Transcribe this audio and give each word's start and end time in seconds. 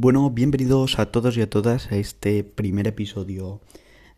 Bueno, 0.00 0.30
bienvenidos 0.30 1.00
a 1.00 1.06
todos 1.06 1.36
y 1.36 1.40
a 1.40 1.50
todas 1.50 1.90
a 1.90 1.96
este 1.96 2.44
primer 2.44 2.86
episodio 2.86 3.60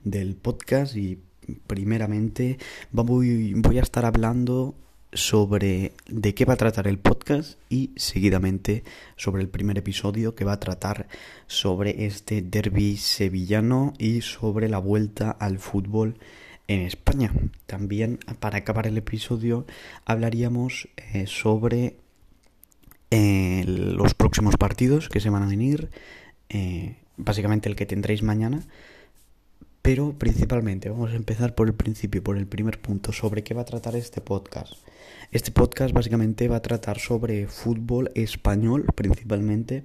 del 0.05 0.37
podcast 0.37 0.95
y 0.95 1.23
primeramente 1.67 2.59
voy, 2.93 3.79
a 3.79 3.81
estar 3.81 4.05
hablando 4.05 4.75
sobre 5.15 5.95
de 6.07 6.35
qué 6.35 6.45
va 6.45 6.53
a 6.53 6.59
tratar 6.59 6.87
el 6.87 6.99
podcast 6.99 7.59
y 7.71 7.93
seguidamente 7.97 8.85
sobre 9.17 9.41
el 9.41 9.49
primer 9.49 9.79
episodio 9.79 10.35
que 10.35 10.45
va 10.45 10.53
a 10.53 10.61
tratar 10.61 11.09
sobre 11.47 12.05
este 12.05 12.43
derby 12.43 12.99
sevillano 12.99 13.95
y 13.97 14.21
sobre 14.21 14.69
la 14.69 14.81
vuelta 14.81 15.31
al 15.31 15.59
fútbol 15.59 16.19
en 16.69 16.83
España. 16.83 17.33
También 17.65 18.19
para 18.39 18.59
acabar 18.59 18.87
el 18.87 18.99
episodio 18.99 19.65
hablaríamos 20.05 20.91
eh, 21.15 21.27
sobre 21.27 21.97
eh, 23.11 23.65
los 23.67 24.15
próximos 24.15 24.57
partidos 24.57 25.09
que 25.09 25.21
se 25.21 25.31
van 25.31 25.43
a 25.43 25.47
venir, 25.47 25.91
eh, 26.49 26.97
básicamente 27.17 27.69
el 27.69 27.77
que 27.77 27.87
tendréis 27.87 28.23
mañana, 28.23 28.67
pero 29.83 30.19
principalmente 30.19 30.91
vamos 30.91 31.11
a 31.11 31.17
empezar 31.17 31.55
por 31.55 31.69
el 31.69 31.75
principio, 31.75 32.23
por 32.23 32.37
el 32.37 32.47
primer 32.47 32.81
punto, 32.81 33.13
sobre 33.13 33.43
qué 33.43 33.55
va 33.55 33.63
a 33.63 33.65
tratar 33.65 33.97
este 33.97 34.21
podcast. 34.21 34.75
Este 35.33 35.51
podcast 35.51 35.95
básicamente 35.95 36.49
va 36.49 36.57
a 36.57 36.63
tratar 36.63 36.99
sobre 36.99 37.47
fútbol 37.47 38.11
español 38.15 38.87
principalmente 38.95 39.85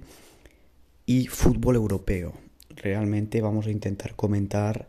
y 1.06 1.26
fútbol 1.28 1.76
europeo. 1.76 2.34
Realmente 2.70 3.40
vamos 3.40 3.66
a 3.66 3.70
intentar 3.70 4.16
comentar 4.16 4.86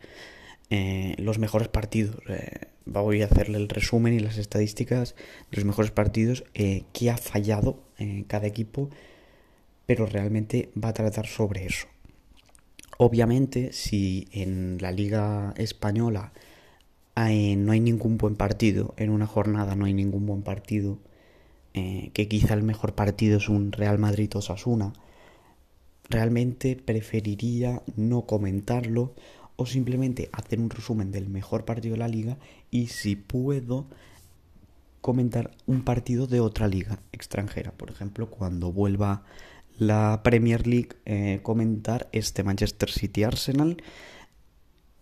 eh, 0.70 1.14
los 1.18 1.38
mejores 1.38 1.68
partidos 1.68 2.20
voy 2.92 3.22
a 3.22 3.26
hacerle 3.26 3.58
el 3.58 3.68
resumen 3.68 4.14
y 4.14 4.20
las 4.20 4.38
estadísticas 4.38 5.14
de 5.50 5.56
los 5.56 5.64
mejores 5.64 5.90
partidos 5.90 6.44
eh, 6.54 6.84
que 6.92 7.10
ha 7.10 7.16
fallado 7.16 7.82
cada 8.26 8.46
equipo, 8.46 8.90
pero 9.86 10.06
realmente 10.06 10.70
va 10.82 10.88
a 10.88 10.92
tratar 10.92 11.26
sobre 11.26 11.66
eso. 11.66 11.86
Obviamente, 12.98 13.72
si 13.72 14.28
en 14.32 14.78
la 14.80 14.92
liga 14.92 15.54
española 15.56 16.32
no 17.16 17.72
hay 17.72 17.80
ningún 17.80 18.16
buen 18.18 18.36
partido, 18.36 18.94
en 18.96 19.10
una 19.10 19.26
jornada 19.26 19.74
no 19.74 19.86
hay 19.86 19.94
ningún 19.94 20.26
buen 20.26 20.42
partido, 20.42 20.98
eh, 21.74 22.10
que 22.12 22.28
quizá 22.28 22.54
el 22.54 22.62
mejor 22.62 22.94
partido 22.94 23.38
es 23.38 23.48
un 23.48 23.72
Real 23.72 23.98
Madrid 23.98 24.30
o 24.34 24.42
Sasuna, 24.42 24.92
realmente 26.08 26.76
preferiría 26.76 27.82
no 27.96 28.22
comentarlo 28.22 29.14
o 29.56 29.66
simplemente 29.66 30.28
hacer 30.32 30.60
un 30.60 30.70
resumen 30.70 31.10
del 31.10 31.28
mejor 31.28 31.64
partido 31.64 31.94
de 31.94 31.98
la 31.98 32.08
liga 32.08 32.38
y 32.70 32.86
si 32.86 33.16
puedo 33.16 33.86
comentar 35.00 35.50
un 35.66 35.82
partido 35.82 36.26
de 36.26 36.40
otra 36.40 36.68
liga 36.68 37.00
extranjera. 37.12 37.72
Por 37.72 37.90
ejemplo, 37.90 38.28
cuando 38.28 38.72
vuelva 38.72 39.22
la 39.78 40.22
Premier 40.22 40.66
League, 40.66 40.90
eh, 41.04 41.40
comentar 41.42 42.08
este 42.12 42.42
Manchester 42.42 42.90
City 42.90 43.22
Arsenal. 43.22 43.82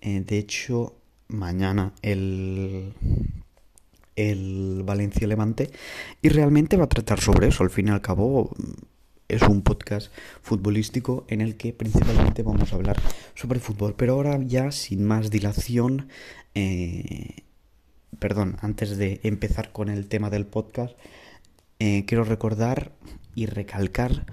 Eh, 0.00 0.20
de 0.20 0.38
hecho, 0.38 0.96
mañana 1.28 1.92
el, 2.02 2.92
el 4.16 4.82
Valencia 4.84 5.26
Levante. 5.26 5.70
Y 6.22 6.28
realmente 6.28 6.76
va 6.76 6.84
a 6.84 6.88
tratar 6.88 7.20
sobre 7.20 7.48
eso. 7.48 7.62
Al 7.62 7.70
fin 7.70 7.88
y 7.88 7.90
al 7.90 8.02
cabo, 8.02 8.54
es 9.28 9.42
un 9.42 9.62
podcast 9.62 10.12
futbolístico 10.42 11.24
en 11.28 11.40
el 11.40 11.56
que 11.56 11.72
principalmente 11.72 12.42
vamos 12.42 12.72
a 12.72 12.76
hablar 12.76 12.96
sobre 13.34 13.60
fútbol. 13.60 13.94
Pero 13.96 14.14
ahora 14.14 14.38
ya 14.42 14.72
sin 14.72 15.04
más 15.04 15.30
dilación, 15.30 16.08
eh, 16.54 17.45
perdón, 18.18 18.56
antes 18.60 18.96
de 18.96 19.20
empezar 19.22 19.72
con 19.72 19.88
el 19.88 20.08
tema 20.08 20.30
del 20.30 20.46
podcast, 20.46 20.96
eh, 21.78 22.04
quiero 22.06 22.24
recordar 22.24 22.92
y 23.34 23.46
recalcar 23.46 24.26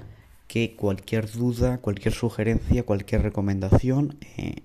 que 0.47 0.75
cualquier 0.75 1.31
duda, 1.31 1.79
cualquier 1.79 2.13
sugerencia, 2.13 2.83
cualquier 2.83 3.23
recomendación, 3.23 4.17
eh, 4.37 4.63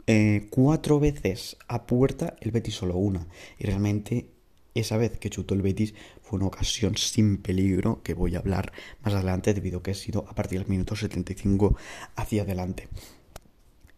eh, 0.06 0.48
cuatro 0.50 1.00
veces 1.00 1.56
a 1.66 1.86
puerta, 1.86 2.36
el 2.40 2.50
Betis 2.50 2.74
solo 2.74 2.96
una. 2.96 3.26
Y 3.58 3.64
realmente 3.64 4.26
esa 4.74 4.96
vez 4.96 5.18
que 5.18 5.30
chutó 5.30 5.54
el 5.54 5.62
Betis 5.62 5.94
fue 6.24 6.38
una 6.38 6.46
ocasión 6.46 6.96
sin 6.96 7.36
peligro 7.36 8.02
que 8.02 8.14
voy 8.14 8.34
a 8.34 8.38
hablar 8.38 8.72
más 9.02 9.12
adelante 9.12 9.52
debido 9.52 9.78
a 9.78 9.82
que 9.82 9.90
ha 9.90 9.94
sido 9.94 10.24
a 10.26 10.34
partir 10.34 10.58
del 10.58 10.68
minuto 10.68 10.96
75 10.96 11.76
hacia 12.16 12.42
adelante. 12.42 12.88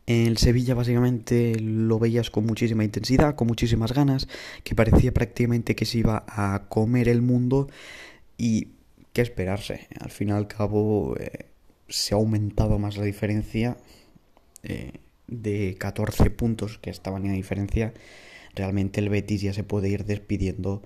El 0.06 0.36
Sevilla 0.36 0.74
básicamente 0.74 1.58
lo 1.60 1.98
veías 1.98 2.30
con 2.30 2.44
muchísima 2.44 2.84
intensidad, 2.84 3.36
con 3.36 3.46
muchísimas 3.46 3.92
ganas, 3.92 4.28
que 4.64 4.74
parecía 4.74 5.12
prácticamente 5.14 5.76
que 5.76 5.84
se 5.84 5.98
iba 5.98 6.24
a 6.28 6.66
comer 6.68 7.08
el 7.08 7.22
mundo 7.22 7.68
y 8.36 8.68
qué 9.12 9.22
esperarse. 9.22 9.86
Al 10.00 10.10
fin 10.10 10.28
y 10.28 10.32
al 10.32 10.48
cabo 10.48 11.16
eh, 11.18 11.46
se 11.88 12.14
ha 12.14 12.18
aumentado 12.18 12.78
más 12.78 12.96
la 12.96 13.04
diferencia 13.04 13.76
eh, 14.64 14.94
de 15.28 15.76
14 15.78 16.30
puntos 16.30 16.78
que 16.78 16.90
estaban 16.90 17.24
en 17.24 17.30
la 17.30 17.36
diferencia 17.36 17.94
realmente 18.56 19.00
el 19.00 19.10
Betis 19.10 19.42
ya 19.42 19.52
se 19.52 19.62
puede 19.62 19.88
ir 19.88 20.04
despidiendo 20.04 20.82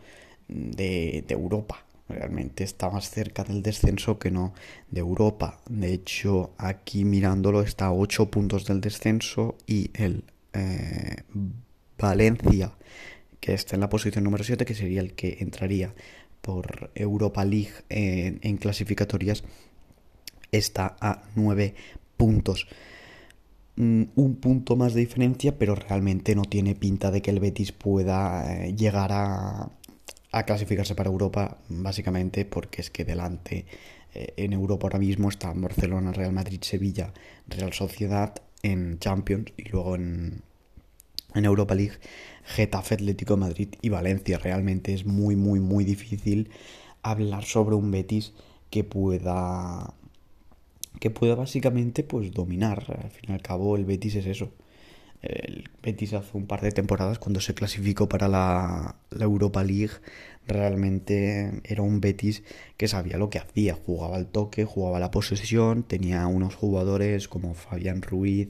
de, 0.50 1.25
Europa. 1.29 1.85
Realmente 2.08 2.64
está 2.64 2.91
más 2.91 3.11
cerca 3.11 3.44
del 3.44 3.62
descenso 3.62 4.19
que 4.19 4.31
no 4.31 4.52
de 4.91 5.00
Europa. 5.00 5.61
De 5.69 5.93
hecho, 5.93 6.50
aquí 6.58 7.05
mirándolo 7.05 7.62
está 7.62 7.87
a 7.87 7.93
8 7.93 8.31
puntos 8.31 8.64
del 8.67 8.81
descenso 8.81 9.56
y 9.67 9.91
el 9.94 10.25
eh, 10.52 11.17
Valencia, 11.99 12.73
que 13.38 13.55
está 13.55 13.76
en 13.76 13.81
la 13.81 13.88
posición 13.88 14.25
número 14.25 14.43
7, 14.43 14.64
que 14.64 14.75
sería 14.75 15.00
el 15.00 15.12
que 15.12 15.38
entraría 15.41 15.94
por 16.41 16.91
Europa 16.94 17.44
League 17.44 17.73
en, 17.88 18.41
en 18.43 18.56
clasificatorias, 18.56 19.44
está 20.50 20.96
a 21.00 21.23
9 21.37 21.75
puntos. 22.17 22.67
Mm, 23.76 24.05
un 24.14 24.37
punto 24.37 24.76
más 24.76 24.93
de 24.93 25.00
diferencia, 25.00 25.56
pero 25.58 25.75
realmente 25.75 26.35
no 26.35 26.43
tiene 26.43 26.75
pinta 26.75 27.11
de 27.11 27.23
que 27.23 27.31
el 27.31 27.41
Betis 27.41 27.73
pueda 27.73 28.67
eh, 28.67 28.75
llegar 28.76 29.11
a, 29.12 29.70
a, 30.32 30.44
clasificarse 30.44 30.94
para 30.94 31.11
Europa, 31.11 31.59
básicamente 31.69 32.44
porque 32.44 32.81
es 32.81 32.91
que 32.91 33.05
delante 33.05 33.67
eh, 34.15 34.35
en 34.37 34.53
Europa 34.53 34.87
ahora 34.87 34.99
mismo 34.99 35.29
están 35.29 35.61
Barcelona, 35.61 36.12
Real 36.12 36.32
Madrid, 36.32 36.61
Sevilla, 36.62 37.12
Real 37.49 37.73
Sociedad 37.73 38.35
en 38.62 38.99
Champions 38.99 39.53
y 39.56 39.69
luego 39.69 39.94
en, 39.94 40.43
en 41.35 41.44
Europa 41.44 41.75
League 41.75 41.99
Getafe, 42.44 42.94
Atlético 42.94 43.37
Madrid 43.37 43.69
y 43.81 43.88
Valencia. 43.88 44.38
Realmente 44.38 44.93
es 44.93 45.06
muy, 45.06 45.37
muy, 45.37 45.61
muy 45.61 45.85
difícil 45.85 46.50
hablar 47.03 47.44
sobre 47.44 47.77
un 47.77 47.91
Betis 47.91 48.32
que 48.71 48.85
pueda 48.85 49.94
que 50.99 51.11
pueda 51.11 51.35
básicamente 51.35 52.03
pues 52.03 52.32
dominar. 52.32 52.85
Al 53.03 53.11
fin 53.11 53.31
y 53.31 53.32
al 53.32 53.43
cabo 53.43 53.77
el 53.77 53.85
Betis 53.85 54.17
es 54.17 54.27
eso. 54.27 54.50
El 55.22 55.69
Betis 55.82 56.14
hace 56.14 56.37
un 56.37 56.46
par 56.46 56.62
de 56.62 56.72
temporadas 56.72 57.19
cuando 57.19 57.40
se 57.40 57.55
clasificó 57.55 58.08
para 58.08 58.28
la, 58.28 58.96
Europa 59.11 59.62
League 59.62 59.93
realmente 60.46 61.61
era 61.64 61.82
un 61.82 62.00
Betis 62.00 62.43
que 62.76 62.88
sabía 62.88 63.19
lo 63.19 63.28
que 63.28 63.38
hacía, 63.38 63.75
jugaba 63.75 64.17
al 64.17 64.26
toque, 64.26 64.64
jugaba 64.64 64.99
la 64.99 65.11
posesión, 65.11 65.82
tenía 65.82 66.26
unos 66.26 66.55
jugadores 66.55 67.28
como 67.28 67.55
Fabián 67.55 68.02
Ruiz, 68.02 68.49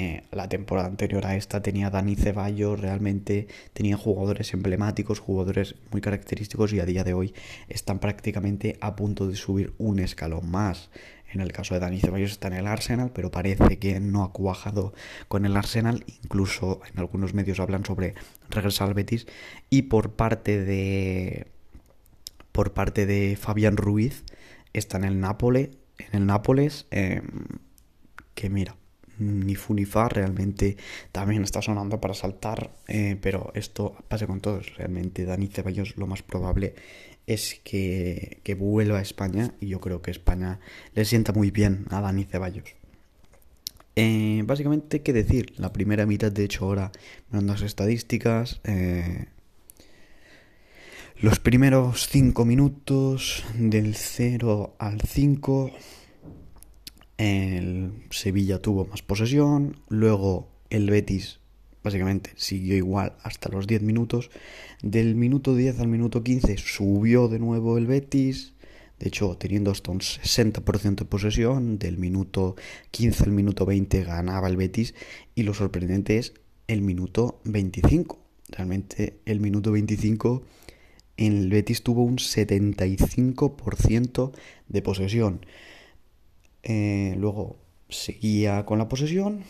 eh, 0.00 0.22
la 0.30 0.48
temporada 0.48 0.86
anterior 0.86 1.26
a 1.26 1.34
esta 1.34 1.60
tenía 1.60 1.90
Dani 1.90 2.14
Ceballos, 2.14 2.80
realmente 2.80 3.48
tenía 3.72 3.96
jugadores 3.96 4.54
emblemáticos, 4.54 5.18
jugadores 5.18 5.74
muy 5.90 6.00
característicos 6.00 6.72
y 6.72 6.78
a 6.78 6.86
día 6.86 7.02
de 7.02 7.14
hoy 7.14 7.34
están 7.68 7.98
prácticamente 7.98 8.78
a 8.80 8.94
punto 8.94 9.26
de 9.26 9.34
subir 9.34 9.74
un 9.76 9.98
escalón 9.98 10.48
más. 10.48 10.90
En 11.30 11.40
el 11.40 11.52
caso 11.52 11.74
de 11.74 11.80
Dani 11.80 12.00
Ceballos 12.00 12.32
está 12.32 12.48
en 12.48 12.54
el 12.54 12.66
Arsenal, 12.66 13.10
pero 13.12 13.30
parece 13.30 13.78
que 13.78 14.00
no 14.00 14.24
ha 14.24 14.32
cuajado 14.32 14.94
con 15.28 15.44
el 15.44 15.56
Arsenal. 15.56 16.04
Incluso 16.22 16.80
en 16.90 16.98
algunos 16.98 17.34
medios 17.34 17.60
hablan 17.60 17.84
sobre 17.84 18.14
regresar 18.48 18.88
al 18.88 18.94
Betis. 18.94 19.26
Y 19.70 19.82
por 19.82 20.12
parte 20.12 20.62
de. 20.62 21.46
Por 22.52 22.72
parte 22.72 23.06
de 23.06 23.36
Fabián 23.36 23.76
Ruiz, 23.76 24.24
está 24.72 24.96
en 24.96 25.04
el 25.04 25.20
Nápoles. 25.20 25.70
En 25.98 26.20
el 26.20 26.26
Nápoles. 26.26 26.86
Em, 26.90 27.22
que 28.34 28.48
mira, 28.48 28.76
ni 29.18 29.54
Funifa 29.54 30.08
realmente 30.08 30.76
también 31.12 31.42
está 31.42 31.60
sonando 31.60 32.00
para 32.00 32.14
saltar, 32.14 32.70
eh, 32.86 33.16
pero 33.20 33.50
esto 33.54 33.96
pasa 34.08 34.26
con 34.26 34.40
todos. 34.40 34.76
Realmente 34.76 35.24
Dani 35.24 35.48
Ceballos 35.48 35.96
lo 35.96 36.06
más 36.06 36.22
probable 36.22 36.74
es 37.28 37.60
que, 37.62 38.40
que, 38.42 38.54
vuelva 38.54 38.98
a 38.98 39.02
España 39.02 39.54
y 39.60 39.68
yo 39.68 39.80
creo 39.80 40.02
que 40.02 40.10
España 40.10 40.60
le 40.94 41.04
sienta 41.04 41.32
muy 41.32 41.50
bien 41.50 41.86
a 41.90 42.00
Dani 42.00 42.24
Ceballos. 42.24 42.74
Eh, 43.96 44.42
básicamente, 44.46 45.02
¿qué 45.02 45.12
decir? 45.12 45.52
La 45.58 45.72
primera 45.72 46.06
mitad, 46.06 46.32
de 46.32 46.44
hecho, 46.44 46.64
ahora 46.64 46.92
mirando 47.30 47.52
las 47.52 47.62
estadísticas. 47.62 48.60
Eh, 48.64 49.26
los 51.20 51.38
primeros 51.40 52.06
5 52.08 52.44
minutos 52.44 53.44
del 53.54 53.94
0 53.94 54.76
al 54.78 55.00
5 55.00 55.70
el 57.18 57.92
Sevilla 58.10 58.62
tuvo 58.62 58.86
más 58.86 59.02
posesión, 59.02 59.80
luego 59.88 60.48
el 60.70 60.88
Betis 60.88 61.40
básicamente 61.88 62.30
siguió 62.36 62.76
igual 62.76 63.14
hasta 63.22 63.48
los 63.48 63.66
10 63.66 63.80
minutos. 63.82 64.30
Del 64.82 65.14
minuto 65.14 65.54
10 65.54 65.80
al 65.80 65.88
minuto 65.88 66.22
15 66.22 66.58
subió 66.58 67.28
de 67.28 67.38
nuevo 67.38 67.78
el 67.78 67.86
Betis, 67.86 68.52
de 68.98 69.08
hecho 69.08 69.38
teniendo 69.38 69.70
hasta 69.70 69.90
un 69.90 70.00
60% 70.00 70.96
de 70.96 71.06
posesión. 71.06 71.78
Del 71.78 71.96
minuto 71.96 72.56
15 72.90 73.24
al 73.24 73.32
minuto 73.32 73.64
20 73.64 74.04
ganaba 74.04 74.48
el 74.48 74.56
Betis 74.56 74.94
y 75.34 75.44
lo 75.44 75.54
sorprendente 75.54 76.18
es 76.18 76.34
el 76.66 76.82
minuto 76.82 77.40
25. 77.44 78.18
Realmente 78.50 79.20
el 79.24 79.40
minuto 79.40 79.72
25 79.72 80.42
el 81.16 81.48
Betis 81.50 81.82
tuvo 81.82 82.04
un 82.04 82.18
75% 82.18 84.32
de 84.68 84.82
posesión. 84.82 85.40
Eh, 86.62 87.14
luego 87.16 87.56
seguía 87.88 88.66
con 88.66 88.78
la 88.78 88.88
posesión. 88.88 89.42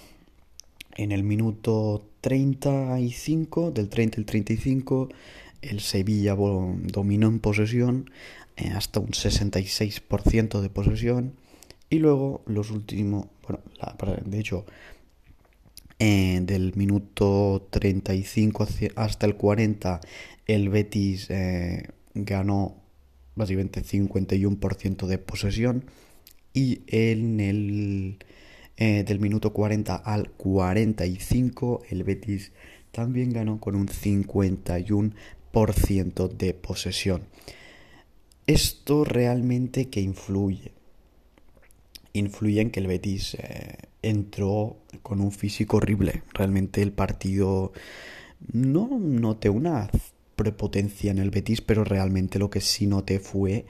En 0.96 1.12
el 1.12 1.22
minuto 1.22 2.07
35, 2.20 3.70
del 3.70 3.88
30 3.88 4.18
al 4.18 4.24
35, 4.26 5.08
el 5.62 5.80
Sevilla 5.80 6.34
dominó 6.34 7.28
en 7.28 7.40
posesión 7.40 8.10
eh, 8.56 8.70
hasta 8.70 9.00
un 9.00 9.08
66% 9.10 10.60
de 10.60 10.70
posesión. 10.70 11.34
Y 11.90 11.98
luego 11.98 12.42
los 12.46 12.70
últimos, 12.70 13.26
bueno, 13.46 13.60
de 14.24 14.38
hecho, 14.38 14.66
eh, 15.98 16.40
del 16.42 16.74
minuto 16.76 17.66
35 17.70 18.66
hasta 18.96 19.26
el 19.26 19.36
40, 19.36 20.00
el 20.46 20.68
Betis 20.68 21.28
ganó 22.14 22.76
básicamente 23.38 23.82
51% 23.82 25.06
de 25.06 25.18
posesión 25.18 25.84
y 26.52 26.82
en 26.88 27.40
el 27.40 28.18
eh, 28.80 29.02
del 29.02 29.18
minuto 29.18 29.52
40 29.52 29.96
al 29.96 30.30
45 30.30 31.82
el 31.90 32.04
Betis 32.04 32.52
también 32.92 33.30
ganó 33.30 33.58
con 33.58 33.74
un 33.74 33.88
51% 33.88 36.28
de 36.28 36.54
posesión. 36.54 37.22
Esto 38.46 39.04
realmente 39.04 39.88
que 39.88 40.00
influye. 40.00 40.70
Influye 42.12 42.60
en 42.60 42.70
que 42.70 42.78
el 42.80 42.86
Betis 42.86 43.34
eh, 43.34 43.78
entró 44.00 44.76
con 45.02 45.20
un 45.20 45.32
físico 45.32 45.78
horrible. 45.78 46.22
Realmente 46.32 46.80
el 46.80 46.92
partido 46.92 47.72
no 48.52 49.00
noté 49.00 49.50
una 49.50 49.90
prepotencia 50.36 51.10
en 51.10 51.18
el 51.18 51.30
Betis, 51.30 51.60
pero 51.60 51.82
realmente 51.82 52.38
lo 52.38 52.48
que 52.48 52.60
sí 52.60 52.86
noté 52.86 53.18
fue 53.18 53.66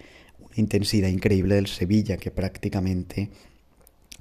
intensidad 0.54 1.08
increíble 1.08 1.54
del 1.54 1.66
Sevilla, 1.66 2.18
que 2.18 2.30
prácticamente 2.30 3.30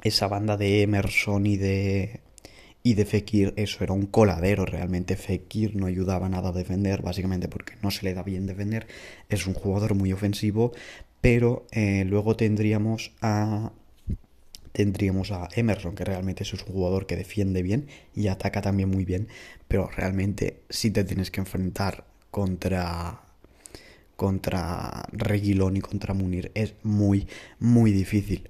esa 0.08 0.28
banda 0.28 0.58
de 0.58 0.82
Emerson 0.82 1.46
y 1.46 1.58
de 1.58 2.22
y 2.88 2.94
de 2.94 3.06
Fekir, 3.06 3.54
eso 3.58 3.84
era 3.84 3.92
un 3.92 4.06
coladero 4.06 4.66
realmente. 4.66 5.18
Fekir 5.18 5.76
no 5.76 5.88
ayudaba 5.88 6.30
nada 6.30 6.50
a 6.50 6.54
defender, 6.54 7.02
básicamente 7.02 7.50
porque 7.50 7.74
no 7.82 7.92
se 7.92 8.06
le 8.06 8.14
da 8.14 8.24
bien 8.24 8.46
defender. 8.46 8.88
Es 9.28 9.46
un 9.46 9.54
jugador 9.54 9.94
muy 9.94 10.14
ofensivo, 10.14 10.72
pero 11.20 11.68
eh, 11.72 12.06
luego 12.06 12.38
tendríamos 12.38 13.12
a 13.22 13.74
tendríamos 14.72 15.32
a 15.32 15.50
Emerson, 15.56 15.96
que 15.96 16.06
realmente 16.06 16.44
es 16.44 16.54
un 16.54 16.60
jugador 16.60 17.08
que 17.08 17.18
defiende 17.18 17.62
bien 17.64 17.88
y 18.16 18.28
ataca 18.28 18.62
también 18.62 18.90
muy 18.90 19.06
bien, 19.06 19.28
pero 19.68 19.90
realmente 19.90 20.62
si 20.70 20.92
te 20.92 21.04
tienes 21.04 21.32
que 21.32 21.42
enfrentar 21.42 22.06
contra 22.32 23.22
contra 24.16 25.08
Reguilón 25.12 25.78
y 25.78 25.82
contra 25.82 26.14
Munir 26.14 26.52
es 26.54 26.74
muy, 26.84 27.28
muy 27.60 27.92
difícil. 27.92 28.50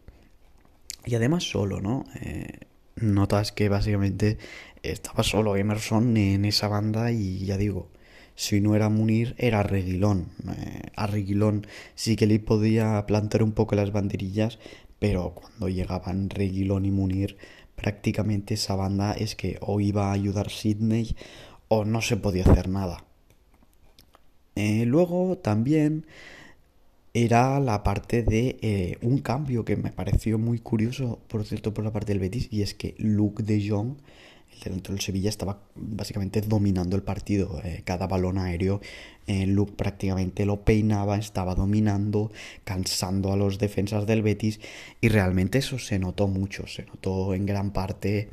Y 1.08 1.16
además 1.16 1.50
solo, 1.50 1.80
¿no? 1.80 2.04
Eh, 2.22 2.60
notas 2.98 3.54
que 3.54 3.70
básicamente 3.70 4.38
estaba 4.84 5.24
solo 5.24 5.56
Emerson 5.56 6.18
en 6.18 6.44
esa 6.44 6.68
banda 6.68 7.14
y 7.14 7.46
ya 7.46 7.56
digo, 7.56 7.88
si 8.36 8.60
no 8.60 8.76
era 8.76 8.90
Munir 8.90 9.34
era 9.38 9.64
Reguilón. 9.64 10.28
Eh, 10.50 10.82
a 10.98 11.08
Reguilón 11.08 11.66
sí 11.96 12.18
que 12.18 12.28
le 12.28 12.40
podía 12.40 13.06
plantar 13.08 13.42
un 13.42 13.54
poco 13.54 13.76
las 13.76 13.94
banderillas, 13.94 14.60
pero 15.00 15.34
cuando 15.34 15.70
llegaban 15.70 16.30
Reguilón 16.30 16.86
y 16.86 16.92
Munir 16.92 17.38
prácticamente 17.78 18.56
esa 18.56 18.76
banda 18.76 19.14
es 19.14 19.36
que 19.36 19.60
o 19.62 19.80
iba 19.80 20.10
a 20.10 20.12
ayudar 20.12 20.50
Sidney 20.50 21.16
o 21.70 21.86
no 21.86 22.02
se 22.02 22.18
podía 22.18 22.44
hacer 22.44 22.68
nada. 22.68 23.06
Eh, 24.56 24.84
luego 24.86 25.38
también 25.38 26.06
era 27.24 27.60
la 27.60 27.82
parte 27.82 28.22
de 28.22 28.58
eh, 28.62 28.98
un 29.02 29.18
cambio 29.20 29.66
que 29.66 29.76
me 29.76 29.92
pareció 29.92 30.38
muy 30.38 30.60
curioso, 30.60 31.20
por 31.28 31.44
cierto, 31.46 31.74
por 31.74 31.84
la 31.84 31.92
parte 31.92 32.14
del 32.14 32.20
Betis, 32.20 32.48
y 32.52 32.62
es 32.62 32.76
que 32.76 32.94
Luke 33.00 33.42
de 33.42 33.68
Jong, 33.68 33.96
el 34.54 34.60
delantero 34.60 34.94
del 34.94 35.02
Sevilla, 35.02 35.30
estaba 35.30 35.60
básicamente 35.74 36.42
dominando 36.42 36.96
el 36.96 37.02
partido. 37.02 37.60
Eh, 37.64 37.82
cada 37.86 38.06
balón 38.06 38.38
aéreo, 38.38 38.82
Luke 39.28 39.74
prácticamente 39.76 40.46
lo 40.46 40.64
peinaba, 40.64 41.18
estaba 41.18 41.56
dominando, 41.56 42.32
cansando 42.64 43.34
a 43.34 43.36
los 43.36 43.58
defensas 43.58 44.06
del 44.06 44.22
Betis, 44.22 44.60
y 45.02 45.10
realmente 45.10 45.58
eso 45.58 45.80
se 45.80 45.98
notó 45.98 46.28
mucho, 46.28 46.68
se 46.68 46.86
notó 46.86 47.34
en 47.34 47.48
gran 47.48 47.72
parte 47.72 48.30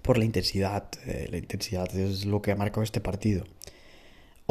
por 0.00 0.16
la 0.16 0.24
intensidad. 0.24 0.88
la 1.30 1.36
intensidad 1.36 1.94
es 1.94 2.24
lo 2.24 2.40
que 2.40 2.52
ha 2.52 2.56
marcado 2.56 2.82
este 2.82 3.00
partido. 3.00 3.44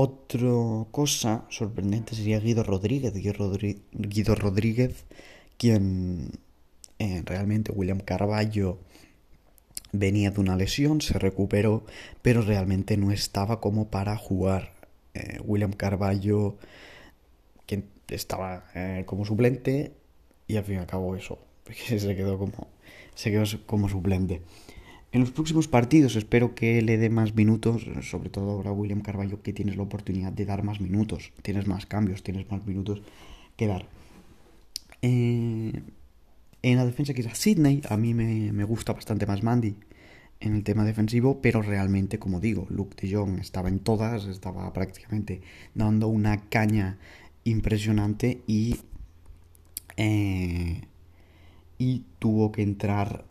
Otra 0.03 0.50
cosa 0.89 1.46
sorprendente 1.50 2.15
sería 2.15 2.39
Guido 2.39 2.63
Rodríguez. 2.63 3.13
Guido 3.13 4.34
Rodríguez, 4.34 5.05
quien 5.60 6.31
eh, 6.98 7.22
realmente 7.24 7.72
William 7.72 8.00
Carballo 8.00 8.79
venía 9.91 10.31
de 10.31 10.39
una 10.41 10.55
lesión, 10.55 11.01
se 11.01 11.20
recuperó, 11.20 11.86
pero 12.24 12.41
realmente 12.41 12.98
no 12.98 13.12
estaba 13.12 13.62
como 13.62 13.91
para 13.91 14.17
jugar. 14.17 14.74
Eh, 15.13 15.39
William 15.46 15.74
Carballo, 15.74 16.58
quien 17.67 17.86
estaba 18.08 18.72
eh, 18.74 19.03
como 19.05 19.24
suplente, 19.24 19.91
y 20.48 20.58
al 20.58 20.63
fin 20.63 20.77
y 20.77 20.79
al 20.79 20.88
cabo 20.88 21.15
eso, 21.15 21.38
se 21.75 22.15
quedó 22.15 22.39
como, 22.39 22.70
se 23.13 23.29
quedó 23.29 23.43
como 23.67 23.88
suplente. 23.88 24.41
En 25.12 25.20
los 25.20 25.32
próximos 25.32 25.68
partidos. 25.68 26.15
Espero 26.15 26.56
que 26.56 26.82
le 26.82 26.98
dé 26.98 27.10
más 27.10 27.36
minutos, 27.36 27.86
sobre 28.01 28.30
todo 28.30 28.51
ahora 28.51 28.72
William 28.72 29.01
Carballo, 29.01 29.41
que 29.41 29.53
tienes 29.53 29.75
la 29.75 29.84
oportunidad 29.84 30.32
de 30.32 30.46
dar 30.46 30.63
más 30.63 30.80
minutos, 30.80 31.32
tienes 31.41 31.68
más 31.68 31.86
cambios, 31.86 32.24
tienes 32.24 32.50
más 32.50 32.65
minutos 32.65 33.01
que 33.58 33.68
dar. 33.68 33.86
Eh, 35.01 35.82
en 36.63 36.77
la 36.77 36.86
defensa 36.86 37.13
quizás 37.13 37.38
Sidney, 37.38 37.82
a 37.89 37.98
mí 37.98 38.13
me, 38.13 38.63
gusta 38.63 38.94
bastante 38.94 39.25
más 39.25 39.44
Mandy 39.44 39.75
en 40.39 40.56
el 40.56 40.63
tema 40.63 40.86
defensivo, 40.86 41.41
pero 41.41 41.62
realmente, 41.62 42.18
como 42.18 42.39
digo, 42.39 42.68
Luke 42.70 42.96
de 43.01 43.13
Jong 43.13 43.39
estaba 43.39 43.70
en 43.70 43.80
todas, 43.80 44.25
estaba 44.25 44.72
prácticamente 44.74 45.41
dando 45.75 46.08
una 46.08 46.50
caña 46.50 46.98
impresionante 47.44 48.41
y 48.48 48.77
Eh, 49.98 50.82
y 51.77 52.06
tuvo 52.20 52.51
que 52.51 52.62
entrar, 52.62 53.25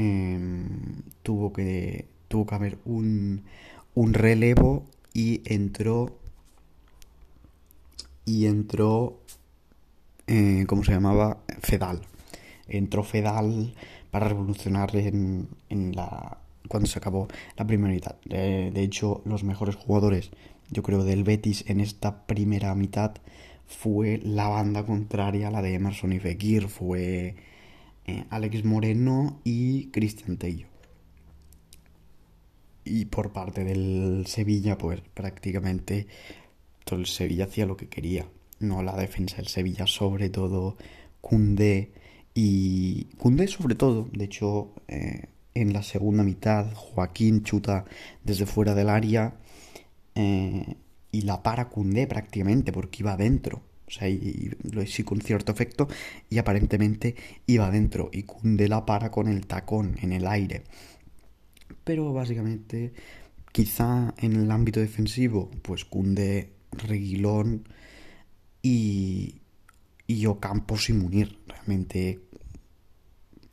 em, 0.00 1.02
tuvo 1.22 1.52
que, 1.52 2.06
tuvo 2.28 2.46
que 2.46 2.54
haber 2.54 2.78
un, 2.84 3.42
un 3.94 4.14
relevo 4.14 4.84
y 5.12 5.42
entró, 5.52 6.18
y 8.24 8.46
entró, 8.46 9.20
eh, 10.26 10.64
¿cómo 10.66 10.84
se 10.84 10.92
llamaba? 10.92 11.38
Fedal. 11.60 12.00
Entró 12.68 13.02
Fedal 13.02 13.74
para 14.10 14.28
revolucionar 14.28 14.94
en, 14.96 15.48
en 15.68 15.94
la, 15.94 16.38
cuando 16.68 16.88
se 16.88 16.98
acabó 16.98 17.28
la 17.56 17.66
primera 17.66 17.92
mitad. 17.92 18.16
de 18.24 18.82
hecho, 18.82 19.22
los 19.24 19.44
mejores 19.44 19.74
jugadores, 19.76 20.30
yo 20.70 20.82
creo, 20.82 21.04
del 21.04 21.24
Betis 21.24 21.64
en 21.68 21.80
esta 21.80 22.26
primera 22.26 22.74
mitad 22.74 23.14
fue 23.66 24.20
la 24.22 24.48
banda 24.48 24.84
contraria, 24.84 25.50
la 25.50 25.62
de 25.62 25.74
Emerson 25.74 26.12
y 26.12 26.20
Fekir, 26.20 26.68
fue 26.68 27.36
eh, 28.10 28.24
Alex 28.30 28.64
Moreno 28.64 29.40
y 29.44 29.86
Cristian 29.90 30.36
Tello. 30.36 30.66
Y 32.84 33.04
por 33.04 33.32
parte 33.32 33.62
del 33.62 34.24
Sevilla, 34.26 34.76
pues 34.76 35.00
prácticamente 35.14 36.08
todo 36.84 36.98
el 36.98 37.06
Sevilla 37.06 37.44
hacía 37.44 37.66
lo 37.66 37.76
que 37.76 37.88
quería. 37.88 38.26
No 38.58 38.82
la 38.82 38.96
defensa 38.96 39.36
del 39.36 39.46
Sevilla, 39.46 39.86
sobre 39.86 40.28
todo 40.28 40.76
Cundé 41.20 41.92
y 42.34 43.04
Cundé 43.16 43.46
sobre 43.46 43.76
todo. 43.76 44.08
De 44.12 44.24
hecho, 44.24 44.74
eh, 44.88 45.26
en 45.54 45.72
la 45.72 45.82
segunda 45.82 46.24
mitad 46.24 46.72
Joaquín 46.74 47.44
chuta 47.44 47.84
desde 48.24 48.46
fuera 48.46 48.74
del 48.74 48.88
área 48.88 49.34
eh, 50.16 50.76
y 51.12 51.22
la 51.22 51.42
para 51.42 51.68
Cundé 51.68 52.08
prácticamente 52.08 52.72
porque 52.72 53.02
iba 53.02 53.12
adentro. 53.12 53.62
O 53.90 53.92
sea, 53.92 54.08
y, 54.08 54.52
lo 54.70 54.86
sí 54.86 55.02
con 55.02 55.20
cierto 55.20 55.50
efecto 55.50 55.88
y 56.28 56.38
aparentemente 56.38 57.16
iba 57.46 57.66
adentro 57.66 58.08
y 58.12 58.22
Cundé 58.22 58.68
la 58.68 58.86
para 58.86 59.10
con 59.10 59.26
el 59.26 59.46
tacón 59.48 59.96
en 60.00 60.12
el 60.12 60.28
aire. 60.28 60.62
Pero 61.82 62.12
básicamente, 62.12 62.92
quizá 63.50 64.14
en 64.18 64.36
el 64.36 64.50
ámbito 64.52 64.78
defensivo, 64.78 65.50
pues 65.62 65.84
Cundé, 65.84 66.52
Reguilón 66.70 67.68
y, 68.62 69.40
y 70.06 70.26
Ocampos 70.26 70.88
y 70.88 70.92
Munir. 70.92 71.40
Realmente 71.48 72.20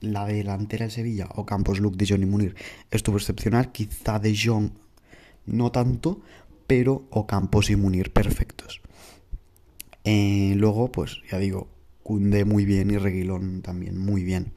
la 0.02 0.28
delantera 0.28 0.86
del 0.86 0.92
Sevilla, 0.92 1.30
Ocampos, 1.34 1.80
Luke 1.80 1.98
de 1.98 2.06
John 2.08 2.22
y 2.22 2.28
Munir, 2.28 2.56
estuvo 2.92 3.18
excepcional. 3.18 3.72
Quizá 3.72 4.20
de 4.20 4.38
John 4.40 4.74
no 5.48 5.72
tanto, 5.72 6.22
pero 6.68 7.08
Ocampos 7.10 7.72
y 7.72 7.76
Munir 7.76 8.14
perfectos. 8.14 8.82
Eh, 10.10 10.54
luego, 10.56 10.90
pues 10.90 11.22
ya 11.30 11.38
digo, 11.38 11.68
Cunde 12.02 12.46
muy 12.46 12.64
bien 12.64 12.90
y 12.90 12.98
Reguilón 12.98 13.62
también 13.62 14.00
muy 14.00 14.24
bien. 14.24 14.54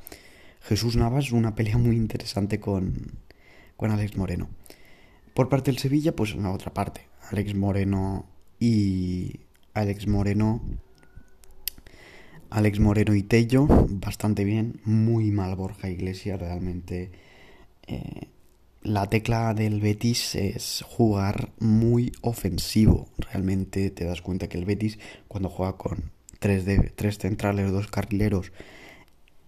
Jesús 0.60 0.94
Navas, 0.94 1.32
una 1.32 1.56
pelea 1.56 1.76
muy 1.76 1.96
interesante 1.96 2.60
con, 2.60 3.18
con 3.76 3.90
Alex 3.90 4.16
Moreno. 4.16 4.48
Por 5.34 5.48
parte 5.48 5.72
del 5.72 5.80
Sevilla, 5.80 6.14
pues 6.14 6.34
en 6.34 6.44
la 6.44 6.52
otra 6.52 6.72
parte. 6.72 7.08
Alex 7.32 7.56
Moreno 7.56 8.26
y 8.60 9.40
Alex 9.74 10.06
Moreno. 10.06 10.62
Alex 12.50 12.78
Moreno 12.78 13.16
y 13.16 13.24
Tello, 13.24 13.66
bastante 13.88 14.44
bien. 14.44 14.80
Muy 14.84 15.32
mal 15.32 15.56
Borja 15.56 15.90
Iglesias, 15.90 16.38
realmente. 16.38 17.10
Eh, 17.88 18.28
la 18.82 19.10
tecla 19.10 19.52
del 19.54 19.80
Betis 19.80 20.34
es 20.34 20.84
jugar 20.88 21.52
muy 21.58 22.12
ofensivo. 22.22 23.08
Realmente 23.18 23.90
te 23.90 24.04
das 24.04 24.22
cuenta 24.22 24.48
que 24.48 24.58
el 24.58 24.64
Betis, 24.64 24.98
cuando 25.28 25.48
juega 25.48 25.76
con 25.76 26.10
tres, 26.38 26.64
de, 26.64 26.78
tres 26.94 27.18
centrales, 27.18 27.70
dos 27.70 27.88
carrileros 27.88 28.52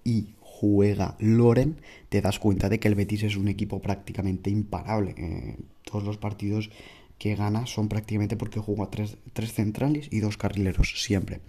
y 0.04 0.34
juega 0.40 1.16
Loren, 1.18 1.80
te 2.08 2.20
das 2.20 2.38
cuenta 2.38 2.68
de 2.68 2.78
que 2.78 2.88
el 2.88 2.94
Betis 2.94 3.22
es 3.22 3.36
un 3.36 3.48
equipo 3.48 3.80
prácticamente 3.80 4.50
imparable. 4.50 5.14
Eh, 5.16 5.56
todos 5.84 6.04
los 6.04 6.18
partidos 6.18 6.70
que 7.18 7.34
gana 7.34 7.66
son 7.66 7.88
prácticamente 7.88 8.36
porque 8.36 8.60
juega 8.60 8.90
tres, 8.90 9.16
tres 9.32 9.52
centrales 9.52 10.08
y 10.10 10.20
dos 10.20 10.36
carrileros, 10.36 11.02
siempre. 11.02 11.40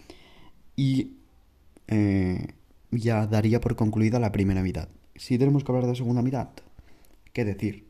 Y 0.75 1.17
eh, 1.87 2.47
ya 2.91 3.27
daría 3.27 3.59
por 3.59 3.75
concluida 3.75 4.19
la 4.19 4.31
primera 4.31 4.63
mitad. 4.63 4.87
Si 5.15 5.37
tenemos 5.37 5.63
que 5.63 5.71
hablar 5.71 5.87
de 5.87 5.95
segunda 5.95 6.21
mitad, 6.21 6.49
¿qué 7.33 7.43
decir? 7.45 7.87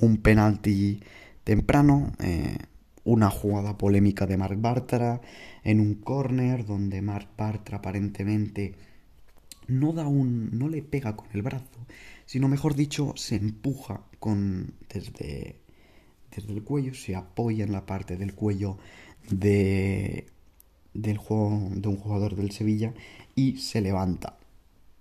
Un 0.00 0.16
penalti 0.18 1.00
temprano, 1.44 2.12
eh, 2.20 2.56
una 3.04 3.30
jugada 3.30 3.78
polémica 3.78 4.26
de 4.26 4.36
Marc 4.36 4.60
Bartra 4.60 5.20
en 5.62 5.80
un 5.80 5.94
corner 5.94 6.66
donde 6.66 7.02
Marc 7.02 7.28
Bartra 7.36 7.78
aparentemente 7.78 8.74
no 9.68 9.92
da 9.92 10.06
un 10.06 10.58
no 10.58 10.68
le 10.68 10.82
pega 10.82 11.14
con 11.16 11.28
el 11.34 11.42
brazo, 11.42 11.86
sino 12.26 12.48
mejor 12.48 12.74
dicho, 12.74 13.12
se 13.16 13.36
empuja 13.36 14.02
con 14.18 14.74
desde 14.92 15.56
desde 16.34 16.52
el 16.52 16.62
cuello, 16.64 16.94
se 16.94 17.14
apoya 17.16 17.64
en 17.64 17.72
la 17.72 17.86
parte 17.86 18.16
del 18.16 18.34
cuello 18.34 18.78
de 19.30 20.26
del 20.94 21.18
juego 21.18 21.68
de 21.72 21.88
un 21.88 21.96
jugador 21.96 22.36
del 22.36 22.50
Sevilla 22.52 22.94
y 23.34 23.58
se 23.58 23.80
levanta. 23.80 24.37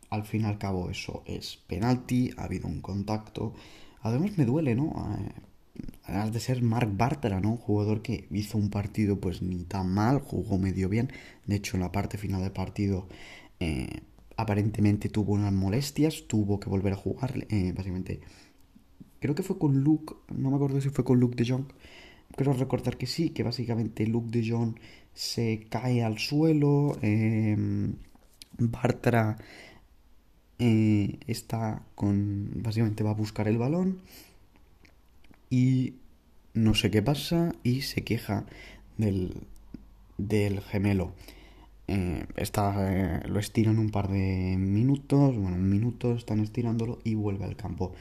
Al 0.09 0.23
fin 0.25 0.43
y 0.43 0.45
al 0.45 0.57
cabo 0.57 0.89
eso 0.89 1.23
es 1.25 1.57
penalti, 1.67 2.31
ha 2.37 2.43
habido 2.45 2.67
un 2.67 2.81
contacto. 2.81 3.53
Además 4.01 4.37
me 4.37 4.45
duele, 4.45 4.75
¿no? 4.75 5.17
Eh, 5.19 5.31
además 6.05 6.31
de 6.33 6.39
ser 6.39 6.61
Marc 6.61 6.89
Bartra, 6.95 7.39
¿no? 7.39 7.51
Un 7.51 7.57
jugador 7.57 8.01
que 8.01 8.27
hizo 8.31 8.57
un 8.57 8.69
partido 8.69 9.19
pues 9.19 9.41
ni 9.41 9.63
tan 9.63 9.89
mal, 9.93 10.19
jugó 10.19 10.57
medio 10.57 10.89
bien. 10.89 11.11
De 11.45 11.55
hecho 11.57 11.77
en 11.77 11.81
la 11.81 11.91
parte 11.91 12.17
final 12.17 12.41
del 12.41 12.51
partido 12.51 13.07
eh, 13.59 14.01
aparentemente 14.37 15.09
tuvo 15.09 15.33
unas 15.33 15.51
molestias, 15.53 16.25
tuvo 16.27 16.59
que 16.59 16.69
volver 16.69 16.93
a 16.93 16.97
jugar, 16.97 17.33
eh, 17.49 17.73
básicamente. 17.75 18.21
Creo 19.19 19.35
que 19.35 19.43
fue 19.43 19.57
con 19.57 19.83
Luke, 19.83 20.13
no 20.29 20.51
me 20.51 20.55
acuerdo 20.55 20.79
si 20.79 20.89
fue 20.89 21.03
con 21.03 21.19
Luke 21.19 21.35
de 21.35 21.49
Jong. 21.49 21.65
Quiero 22.35 22.53
recordar 22.53 22.97
que 22.97 23.07
sí, 23.07 23.31
que 23.31 23.43
básicamente 23.43 24.05
Luke 24.05 24.29
de 24.29 24.47
Jong 24.47 24.75
se 25.13 25.65
cae 25.69 26.03
al 26.03 26.19
suelo. 26.19 26.97
Em, 27.01 27.95
Bartra 28.59 29.37
está 30.59 31.83
con. 31.95 32.51
Básicamente 32.55 33.03
va 33.03 33.11
a 33.11 33.15
buscar 33.15 33.47
el 33.47 33.57
balón. 33.57 33.99
Y 35.49 35.95
no 36.53 36.75
sé 36.75 36.91
qué 36.91 37.01
pasa. 37.01 37.53
Y 37.63 37.81
se 37.81 38.03
queja 38.03 38.45
del, 38.97 39.43
del 40.17 40.61
gemelo. 40.61 41.13
Eh, 41.89 42.25
está, 42.35 42.75
eh, 42.91 43.21
lo 43.27 43.39
estiran 43.39 43.79
un 43.79 43.91
par 43.91 44.09
de 44.09 44.57
minutos, 44.57 45.37
bueno, 45.37 45.55
un 45.55 45.69
minuto 45.69 46.15
están 46.15 46.41
estirándolo 46.41 46.99
y 47.05 47.15
vuelve 47.15 47.45
al 47.45 47.55
campo. 47.55 47.93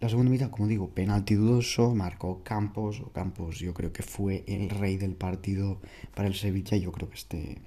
La 0.00 0.08
segunda 0.08 0.30
mitad, 0.30 0.50
como 0.50 0.66
digo, 0.66 0.88
penalti 0.88 1.34
dudoso, 1.34 1.94
marcó 1.94 2.42
Campos, 2.42 3.00
o 3.00 3.10
Campos 3.12 3.58
yo 3.58 3.74
creo 3.74 3.92
que 3.92 4.02
fue 4.02 4.44
el 4.46 4.70
rey 4.70 4.96
del 4.96 5.14
partido 5.14 5.78
para 6.14 6.28
el 6.28 6.34
Sevilla, 6.34 6.78
yo 6.78 6.92
creo 6.92 7.10
que 7.10 7.16
este, 7.16 7.58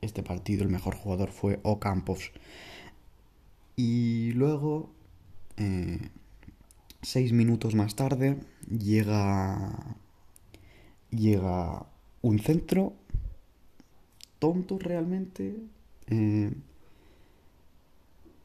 este 0.00 0.22
partido 0.22 0.62
el 0.62 0.68
mejor 0.68 0.94
jugador 0.94 1.30
fue 1.32 1.58
Ocampos. 1.64 2.30
Y 3.84 4.30
luego, 4.34 4.94
eh, 5.56 5.98
seis 7.02 7.32
minutos 7.32 7.74
más 7.74 7.96
tarde, 7.96 8.38
llega, 8.70 9.96
llega 11.10 11.86
un 12.20 12.38
centro 12.38 12.92
tonto 14.38 14.78
realmente. 14.78 15.56
Eh, 16.06 16.52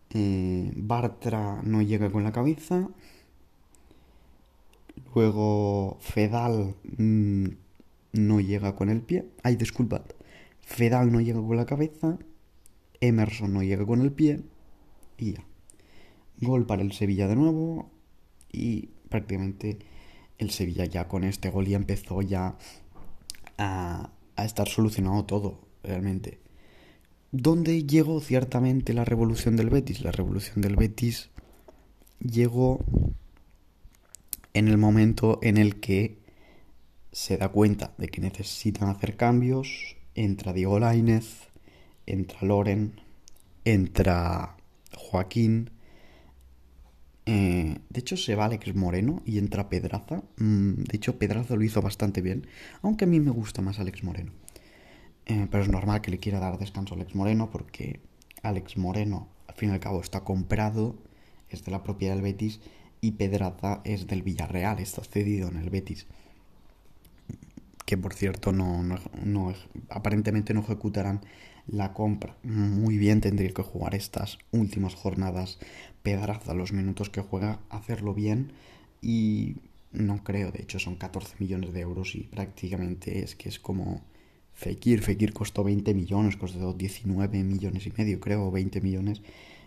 eh, 0.10 0.72
Bartra 0.76 1.62
no 1.62 1.84
llega 1.84 2.12
con 2.12 2.24
la 2.24 2.32
cabeza. 2.32 2.90
Luego 5.14 5.98
Fedal 6.00 6.74
mm, 6.98 7.46
no 8.14 8.40
llega 8.40 8.76
con 8.76 8.90
el 8.90 9.02
pie. 9.02 9.30
Ay, 9.44 9.56
disculpad. 9.56 10.02
Fedal 10.62 11.12
no 11.12 11.22
llega 11.22 11.40
con 11.40 11.58
la 11.58 11.68
cabeza. 11.68 12.18
Emerson 13.02 13.54
no 13.54 13.62
llega 13.62 13.86
con 13.86 14.02
el 14.02 14.12
pie. 14.12 14.42
Y 15.18 15.34
ya. 15.34 15.44
Gol 16.40 16.66
para 16.66 16.82
el 16.82 16.92
Sevilla 16.92 17.28
de 17.28 17.36
nuevo. 17.36 17.90
Y 18.52 18.90
prácticamente 19.10 19.80
el 20.38 20.52
Sevilla 20.52 20.86
ya 20.86 21.08
con 21.08 21.24
este 21.24 21.50
gol 21.50 21.66
ya 21.66 21.78
empezó 21.78 22.22
ya 22.22 22.58
a, 23.58 24.12
a 24.36 24.46
estar 24.46 24.68
solucionado 24.68 25.26
todo 25.26 25.60
realmente. 25.84 26.40
¿Dónde 27.32 27.84
llegó 27.84 28.22
ciertamente 28.22 28.94
la 28.94 29.04
revolución 29.06 29.56
del 29.56 29.70
Betis? 29.70 30.02
La 30.02 30.12
revolución 30.12 30.62
del 30.62 30.76
Betis 30.76 31.30
llegó 32.20 32.80
en 34.54 34.68
el 34.68 34.78
momento 34.78 35.40
en 35.42 35.58
el 35.58 35.80
que 35.80 36.18
se 37.12 37.38
da 37.38 37.50
cuenta 37.50 37.94
de 37.98 38.08
que 38.08 38.22
necesitan 38.22 38.90
hacer 38.90 39.16
cambios, 39.16 39.96
entra 40.16 40.54
Diego 40.54 40.80
Lainez, 40.80 41.50
entra 42.06 42.40
Loren, 42.42 43.02
entra 43.66 44.57
Joaquín, 44.98 45.72
eh, 47.26 47.78
de 47.90 48.00
hecho 48.00 48.18
se 48.18 48.36
va 48.36 48.46
Alex 48.46 48.74
Moreno 48.76 49.22
y 49.26 49.38
entra 49.38 49.70
Pedraza, 49.70 50.24
mm, 50.38 50.84
de 50.84 50.96
hecho 50.96 51.20
Pedraza 51.20 51.56
lo 51.56 51.64
hizo 51.64 51.82
bastante 51.82 52.22
bien, 52.22 52.48
aunque 52.82 53.06
a 53.06 53.08
mí 53.08 53.20
me 53.20 53.32
gusta 53.32 53.62
más 53.62 53.80
Alex 53.80 54.04
Moreno. 54.04 54.32
Eh, 55.26 55.48
pero 55.52 55.62
es 55.62 55.70
normal 55.70 56.00
que 56.02 56.12
le 56.12 56.20
quiera 56.20 56.40
dar 56.40 56.58
descanso 56.58 56.94
a 56.94 56.98
Alex 56.98 57.14
Moreno 57.16 57.50
porque 57.52 58.00
Alex 58.44 58.78
Moreno, 58.78 59.28
al 59.48 59.56
fin 59.56 59.70
y 59.70 59.74
al 59.74 59.82
cabo, 59.82 60.00
está 60.02 60.24
comprado, 60.24 60.96
es 61.50 61.66
de 61.66 61.72
la 61.72 61.84
propiedad 61.84 62.14
del 62.14 62.24
Betis, 62.24 62.62
y 63.02 63.12
Pedraza 63.12 63.82
es 63.84 64.08
del 64.08 64.24
Villarreal, 64.24 64.80
está 64.80 65.04
cedido 65.04 65.50
en 65.50 65.58
el 65.58 65.70
Betis. 65.70 66.08
Que 67.86 67.98
por 67.98 68.14
cierto, 68.14 68.52
no, 68.54 68.84
no, 68.84 69.54
aparentemente 69.90 70.54
no 70.54 70.62
ejecutarán 70.62 71.22
la 71.68 71.94
compra. 71.94 72.38
Muy 72.44 72.98
bien 72.98 73.22
tendría 73.22 73.52
que 73.52 73.64
jugar 73.64 73.96
estas 73.96 74.40
últimas 74.52 74.96
jornadas 74.96 75.60
Pedraza, 76.04 76.54
los 76.54 76.72
minutos 76.72 77.10
que 77.10 77.22
juega, 77.22 77.60
hacerlo 77.70 78.14
bien 78.14 78.54
y 79.02 79.58
no 79.92 80.24
creo, 80.24 80.52
de 80.52 80.62
hecho 80.62 80.80
son 80.80 80.96
14 80.96 81.36
millones 81.40 81.74
de 81.74 81.82
euros 81.82 82.16
y 82.16 82.22
prácticamente 82.22 83.24
es 83.24 83.36
que 83.36 83.50
es 83.50 83.60
como 83.60 84.02
Fekir. 84.54 85.04
Fekir 85.04 85.34
costó 85.34 85.64
20 85.64 85.94
millones, 85.94 86.36
costó 86.36 86.74
19 86.74 87.44
millones 87.44 87.86
y 87.86 87.94
medio, 87.96 88.20
creo, 88.20 88.50
20 88.52 88.82
millones. 88.82 89.22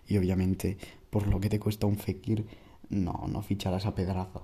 Y 0.08 0.16
obviamente, 0.18 0.78
por 1.10 1.28
lo 1.28 1.40
que 1.40 1.48
te 1.48 1.60
cuesta 1.60 1.86
un 1.86 1.96
Fekir, 1.96 2.44
no, 2.88 3.26
no 3.28 3.42
ficharás 3.42 3.86
a 3.86 3.94
Pedraza. 3.94 4.40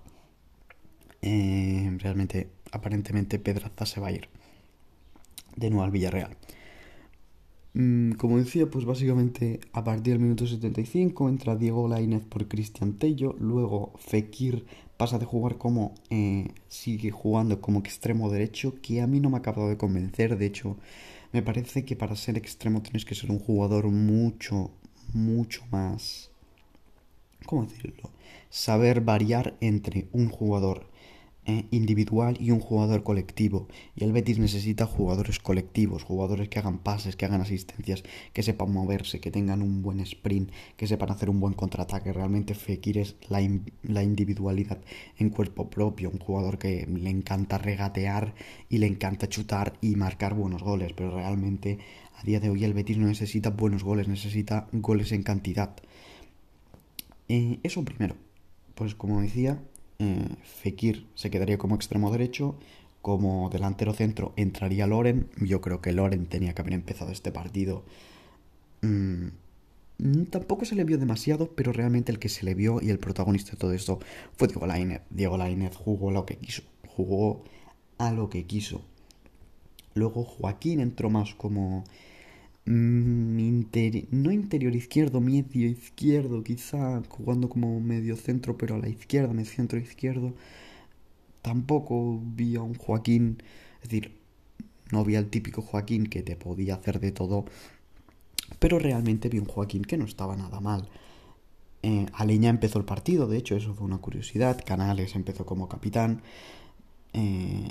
Eh, 1.21 1.91
realmente, 1.99 2.49
aparentemente, 2.71 3.39
Pedraza 3.41 3.87
se 3.87 4.01
va 4.01 4.09
a 4.09 4.13
ir 4.13 4.29
de 5.57 5.71
nuevo 5.71 5.85
al 5.85 5.91
Villarreal. 5.91 6.37
Mm, 7.79 8.13
como 8.13 8.39
decía, 8.39 8.71
pues 8.71 8.87
básicamente 8.87 9.61
a 9.75 9.85
partir 9.85 10.15
del 10.15 10.23
minuto 10.23 10.47
75 10.47 11.29
entra 11.29 11.57
Diego 11.57 11.87
Lainez 11.89 12.25
por 12.25 12.49
Cristian 12.49 12.95
Tello, 12.95 13.37
luego 13.39 13.93
Fekir 13.99 14.65
pasa 14.97 15.19
de 15.19 15.27
jugar 15.27 15.59
como 15.59 15.93
eh, 16.09 16.49
sigue 16.69 17.11
jugando 17.11 17.61
como 17.61 17.81
extremo 17.81 18.31
derecho, 18.31 18.81
que 18.81 19.03
a 19.03 19.07
mí 19.07 19.21
no 19.21 19.29
me 19.29 19.37
ha 19.37 19.41
acabado 19.41 19.69
de 19.69 19.77
convencer, 19.77 20.39
de 20.39 20.47
hecho 20.47 20.79
me 21.35 21.43
parece 21.43 21.85
que 21.85 21.97
para 21.97 22.17
ser 22.17 22.39
extremo 22.39 22.81
tienes 22.81 23.05
que 23.05 23.15
ser 23.15 23.31
un 23.31 23.39
jugador 23.39 23.89
mucho, 23.89 24.71
mucho 25.13 25.63
más... 25.71 26.31
¿Cómo 27.45 27.67
decirlo? 27.67 28.11
Saber 28.49 29.03
variar 29.03 29.55
entre 29.61 30.09
un 30.13 30.31
jugador 30.31 30.87
individual 31.71 32.37
y 32.41 32.51
un 32.51 32.61
jugador 32.61 33.03
colectivo. 33.03 33.69
Y 33.95 34.05
el 34.05 34.13
Betis 34.13 34.39
necesita 34.39 34.87
jugadores 34.87 35.39
colectivos, 35.39 36.03
jugadores 36.03 36.49
que 36.49 36.59
hagan 36.59 36.79
pases, 36.79 37.17
que 37.17 37.25
hagan 37.25 37.41
asistencias, 37.41 38.03
que 38.33 38.43
sepan 38.43 38.73
moverse, 38.73 39.21
que 39.21 39.31
tengan 39.31 39.63
un 39.63 39.83
buen 39.83 40.01
sprint, 40.01 40.51
que 40.77 40.87
sepan 40.87 41.11
hacer 41.11 41.31
un 41.31 41.41
buen 41.41 41.55
contraataque. 41.55 42.13
Realmente 42.13 42.55
Fekir 42.55 42.99
es 42.99 43.17
la, 43.29 43.41
la 43.83 44.03
individualidad 44.03 44.79
en 45.19 45.31
cuerpo 45.31 45.71
propio, 45.71 46.11
un 46.11 46.19
jugador 46.19 46.59
que 46.59 46.87
le 46.87 47.11
encanta 47.11 47.59
regatear 47.59 48.35
y 48.69 48.79
le 48.79 48.87
encanta 48.87 49.29
chutar 49.29 49.75
y 49.81 49.97
marcar 49.97 50.35
buenos 50.35 50.63
goles, 50.63 50.93
pero 50.95 51.15
realmente 51.15 51.79
a 52.19 52.23
día 52.23 52.41
de 52.41 52.51
hoy 52.51 52.65
el 52.65 52.75
Betis 52.75 52.99
no 52.99 53.07
necesita 53.07 53.51
buenos 53.51 53.85
goles, 53.85 54.09
necesita 54.09 54.69
goles 54.73 55.13
en 55.13 55.23
cantidad. 55.23 55.77
Eh, 57.29 57.59
eso 57.63 57.85
primero. 57.85 58.17
Pues 58.75 58.95
como 58.95 59.21
decía, 59.23 59.59
eh, 59.99 60.29
Fekir 60.43 61.07
se 61.15 61.31
quedaría 61.31 61.59
como 61.59 61.75
extremo 61.75 62.11
derecho, 62.11 62.59
como 63.03 63.49
delantero 63.51 63.95
centro 63.95 64.33
entraría 64.37 64.87
Loren. 64.87 65.29
Yo 65.41 65.61
creo 65.61 65.81
que 65.81 65.93
Loren 65.93 66.27
tenía 66.27 66.55
que 66.55 66.63
haber 66.63 66.75
empezado 66.75 67.13
este 67.13 67.33
partido. 67.33 67.85
Mm, 68.83 69.29
tampoco 70.31 70.65
se 70.65 70.75
le 70.75 70.85
vio 70.85 70.99
demasiado, 70.99 71.51
pero 71.55 71.73
realmente 71.73 72.13
el 72.13 72.19
que 72.19 72.29
se 72.29 72.45
le 72.45 72.55
vio 72.55 72.81
y 72.83 72.91
el 72.91 72.99
protagonista 72.99 73.53
de 73.53 73.59
todo 73.59 73.73
esto 73.73 74.01
fue 74.37 74.49
Diego 74.49 74.67
Lainez. 74.67 75.03
Diego 75.11 75.39
Lainez 75.39 75.77
jugó 75.77 76.11
lo 76.11 76.27
que 76.27 76.37
quiso, 76.37 76.63
jugó 76.87 77.45
a 77.99 78.13
lo 78.13 78.29
que 78.29 78.45
quiso. 78.45 78.83
Luego 79.95 80.25
Joaquín 80.25 80.81
entró 80.81 81.09
más 81.09 81.35
como 81.35 81.85
No 82.67 84.33
interior 84.33 84.75
izquierdo, 84.75 85.21
medio 85.21 85.69
izquierdo, 85.69 86.43
quizá 86.43 87.01
jugando 87.09 87.49
como 87.49 87.81
medio 87.81 88.17
centro, 88.17 88.59
pero 88.59 88.75
a 88.75 88.79
la 88.79 88.89
izquierda, 88.89 89.33
medio 89.33 89.51
centro 89.51 89.79
izquierdo. 89.79 90.35
Tampoco 91.43 92.21
vi 92.25 92.57
a 92.57 92.63
un 92.63 92.75
Joaquín, 92.75 93.43
es 93.83 93.89
decir, 93.89 94.17
no 94.91 95.05
vi 95.05 95.15
al 95.17 95.27
típico 95.27 95.63
Joaquín 95.63 96.07
que 96.07 96.23
te 96.23 96.35
podía 96.37 96.75
hacer 96.75 96.99
de 96.99 97.13
todo, 97.13 97.45
pero 98.59 98.79
realmente 98.81 99.29
vi 99.29 99.39
un 99.39 99.47
Joaquín 99.47 99.83
que 99.85 99.97
no 99.97 100.05
estaba 100.05 100.37
nada 100.37 100.61
mal. 100.61 100.89
Eh, 101.83 102.07
Aleña 102.15 102.51
empezó 102.51 102.81
el 102.81 102.85
partido, 102.85 103.29
de 103.29 103.39
hecho, 103.39 103.57
eso 103.57 103.75
fue 103.75 103.87
una 103.87 103.99
curiosidad. 103.99 104.61
Canales 104.65 105.15
empezó 105.15 105.47
como 105.47 105.69
capitán. 105.69 106.23
Eh, 107.13 107.71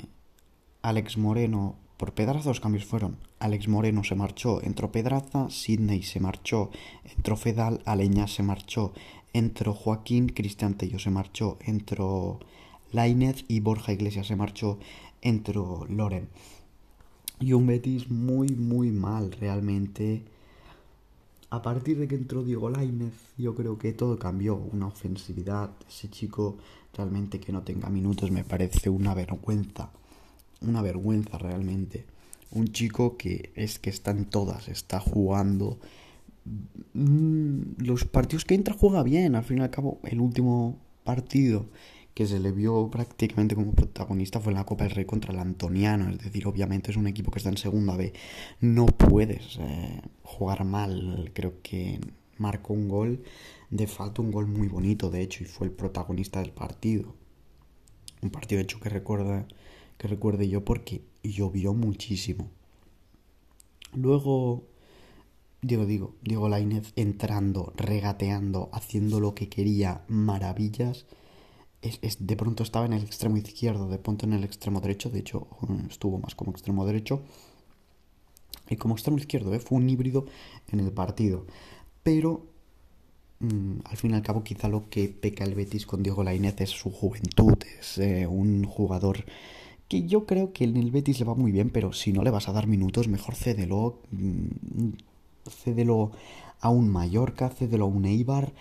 Alex 0.82 1.18
Moreno 1.18 1.76
por 1.96 2.12
Pedraza 2.12 2.50
los 2.50 2.60
cambios 2.60 2.84
fueron 2.84 3.16
Alex 3.38 3.68
Moreno 3.68 4.04
se 4.04 4.14
marchó, 4.14 4.62
entró 4.62 4.92
Pedraza, 4.92 5.48
Sidney 5.50 6.02
se 6.02 6.20
marchó, 6.20 6.70
entró 7.16 7.36
Fedal, 7.36 7.80
Aleña 7.86 8.28
se 8.28 8.42
marchó, 8.42 8.92
entró 9.32 9.72
Joaquín, 9.72 10.28
Cristian 10.28 10.74
Tello 10.74 10.98
se 10.98 11.10
marchó, 11.10 11.58
entró 11.60 12.40
Lainez 12.92 13.44
y 13.48 13.60
Borja 13.60 13.92
Iglesias 13.92 14.26
se 14.26 14.36
marchó, 14.36 14.78
entró 15.22 15.86
Loren. 15.88 16.28
Y 17.40 17.52
un 17.52 17.66
Betis 17.66 18.10
muy, 18.10 18.48
muy 18.48 18.90
mal 18.90 19.32
realmente. 19.32 20.22
A 21.50 21.62
partir 21.62 21.98
de 21.98 22.08
que 22.08 22.14
entró 22.14 22.42
Diego 22.42 22.70
Lainez, 22.70 23.12
yo 23.36 23.54
creo 23.54 23.78
que 23.78 23.92
todo 23.92 24.18
cambió. 24.18 24.56
Una 24.56 24.86
ofensividad. 24.86 25.70
Ese 25.86 26.08
chico 26.08 26.56
realmente 26.94 27.38
que 27.38 27.52
no 27.52 27.62
tenga 27.62 27.90
minutos 27.90 28.30
me 28.30 28.42
parece 28.42 28.88
una 28.88 29.14
vergüenza 29.14 29.90
una 30.60 30.82
vergüenza 30.82 31.38
realmente. 31.38 32.04
Un 32.50 32.68
chico 32.68 33.16
que 33.16 33.52
es 33.54 33.78
que 33.78 33.90
está 33.90 34.10
en 34.12 34.24
todas, 34.24 34.68
está 34.68 35.00
jugando. 35.00 35.78
Mm, 36.94 37.82
los 37.84 38.04
partidos 38.04 38.44
que 38.44 38.54
entra 38.54 38.74
juega 38.74 39.02
bien, 39.02 39.34
al 39.34 39.44
fin 39.44 39.58
y 39.58 39.60
al 39.62 39.70
cabo, 39.70 40.00
el 40.04 40.20
último 40.20 40.78
partido 41.04 41.66
que 42.16 42.26
se 42.26 42.40
le 42.40 42.50
vio 42.50 42.88
prácticamente 42.90 43.54
como 43.54 43.72
protagonista 43.72 44.40
fue 44.40 44.54
la 44.54 44.64
Copa 44.64 44.84
del 44.84 44.94
Rey 44.94 45.04
contra 45.04 45.34
el 45.34 45.38
Antoniano. 45.38 46.08
Es 46.08 46.18
decir, 46.18 46.46
obviamente 46.46 46.90
es 46.90 46.96
un 46.96 47.06
equipo 47.06 47.30
que 47.30 47.38
está 47.38 47.50
en 47.50 47.58
segunda 47.58 47.94
B. 47.94 48.14
No 48.60 48.86
puedes 48.86 49.58
eh, 49.60 50.00
jugar 50.22 50.64
mal. 50.64 51.30
Creo 51.34 51.60
que 51.62 52.00
marcó 52.38 52.72
un 52.72 52.88
gol 52.88 53.22
de 53.70 53.86
falta, 53.86 54.22
un 54.22 54.30
gol 54.30 54.46
muy 54.46 54.68
bonito, 54.68 55.10
de 55.10 55.20
hecho, 55.20 55.44
y 55.44 55.46
fue 55.46 55.66
el 55.66 55.72
protagonista 55.74 56.40
del 56.40 56.52
partido. 56.52 57.14
Un 58.22 58.30
partido 58.30 58.62
hecho 58.62 58.80
que 58.80 58.88
recuerda 58.88 59.46
que 59.98 60.08
recuerde 60.08 60.48
yo 60.48 60.64
porque 60.64 61.02
llovió 61.22 61.74
muchísimo. 61.74 62.50
Luego, 63.94 64.64
digo, 65.62 65.86
digo, 65.86 66.14
Diego 66.22 66.48
Lainez 66.48 66.92
entrando, 66.96 67.72
regateando, 67.76 68.68
haciendo 68.72 69.20
lo 69.20 69.34
que 69.34 69.48
quería, 69.48 70.04
maravillas. 70.08 71.06
Es, 71.82 72.26
de 72.26 72.36
pronto 72.36 72.62
estaba 72.62 72.86
en 72.86 72.94
el 72.94 73.04
extremo 73.04 73.36
izquierdo, 73.36 73.88
de 73.88 73.98
pronto 73.98 74.26
en 74.26 74.32
el 74.32 74.44
extremo 74.44 74.80
derecho, 74.80 75.08
de 75.08 75.20
hecho 75.20 75.46
estuvo 75.88 76.18
más 76.18 76.34
como 76.34 76.50
extremo 76.50 76.84
derecho. 76.84 77.22
Y 78.68 78.76
como 78.76 78.94
extremo 78.94 79.18
izquierdo, 79.18 79.54
¿eh? 79.54 79.60
fue 79.60 79.78
un 79.78 79.88
híbrido 79.88 80.26
en 80.72 80.80
el 80.80 80.90
partido. 80.90 81.46
Pero 82.02 82.46
mm, 83.38 83.78
al 83.84 83.96
fin 83.96 84.10
y 84.10 84.14
al 84.14 84.22
cabo 84.22 84.42
quizá 84.42 84.68
lo 84.68 84.88
que 84.90 85.08
peca 85.08 85.44
el 85.44 85.54
Betis 85.54 85.86
con 85.86 86.02
Diego 86.02 86.24
Lainez 86.24 86.60
es 86.60 86.70
su 86.70 86.90
juventud, 86.90 87.56
es 87.78 87.98
eh, 87.98 88.26
un 88.26 88.64
jugador 88.64 89.24
que 89.88 90.06
yo 90.06 90.26
creo 90.26 90.52
que 90.52 90.64
en 90.64 90.76
el 90.76 90.90
Betis 90.90 91.20
le 91.20 91.26
va 91.26 91.34
muy 91.34 91.52
bien, 91.52 91.70
pero 91.70 91.92
si 91.92 92.12
no 92.12 92.22
le 92.22 92.30
vas 92.30 92.48
a 92.48 92.52
dar 92.52 92.66
minutos, 92.66 93.08
mejor 93.08 93.34
cédelo. 93.34 94.00
Mm, 94.10 94.90
cédelo 95.48 96.12
a 96.60 96.70
un 96.70 96.88
Mallorca, 96.88 97.48
cédelo 97.50 97.84
a 97.84 97.88
un 97.88 98.04
Eibar, 98.04 98.52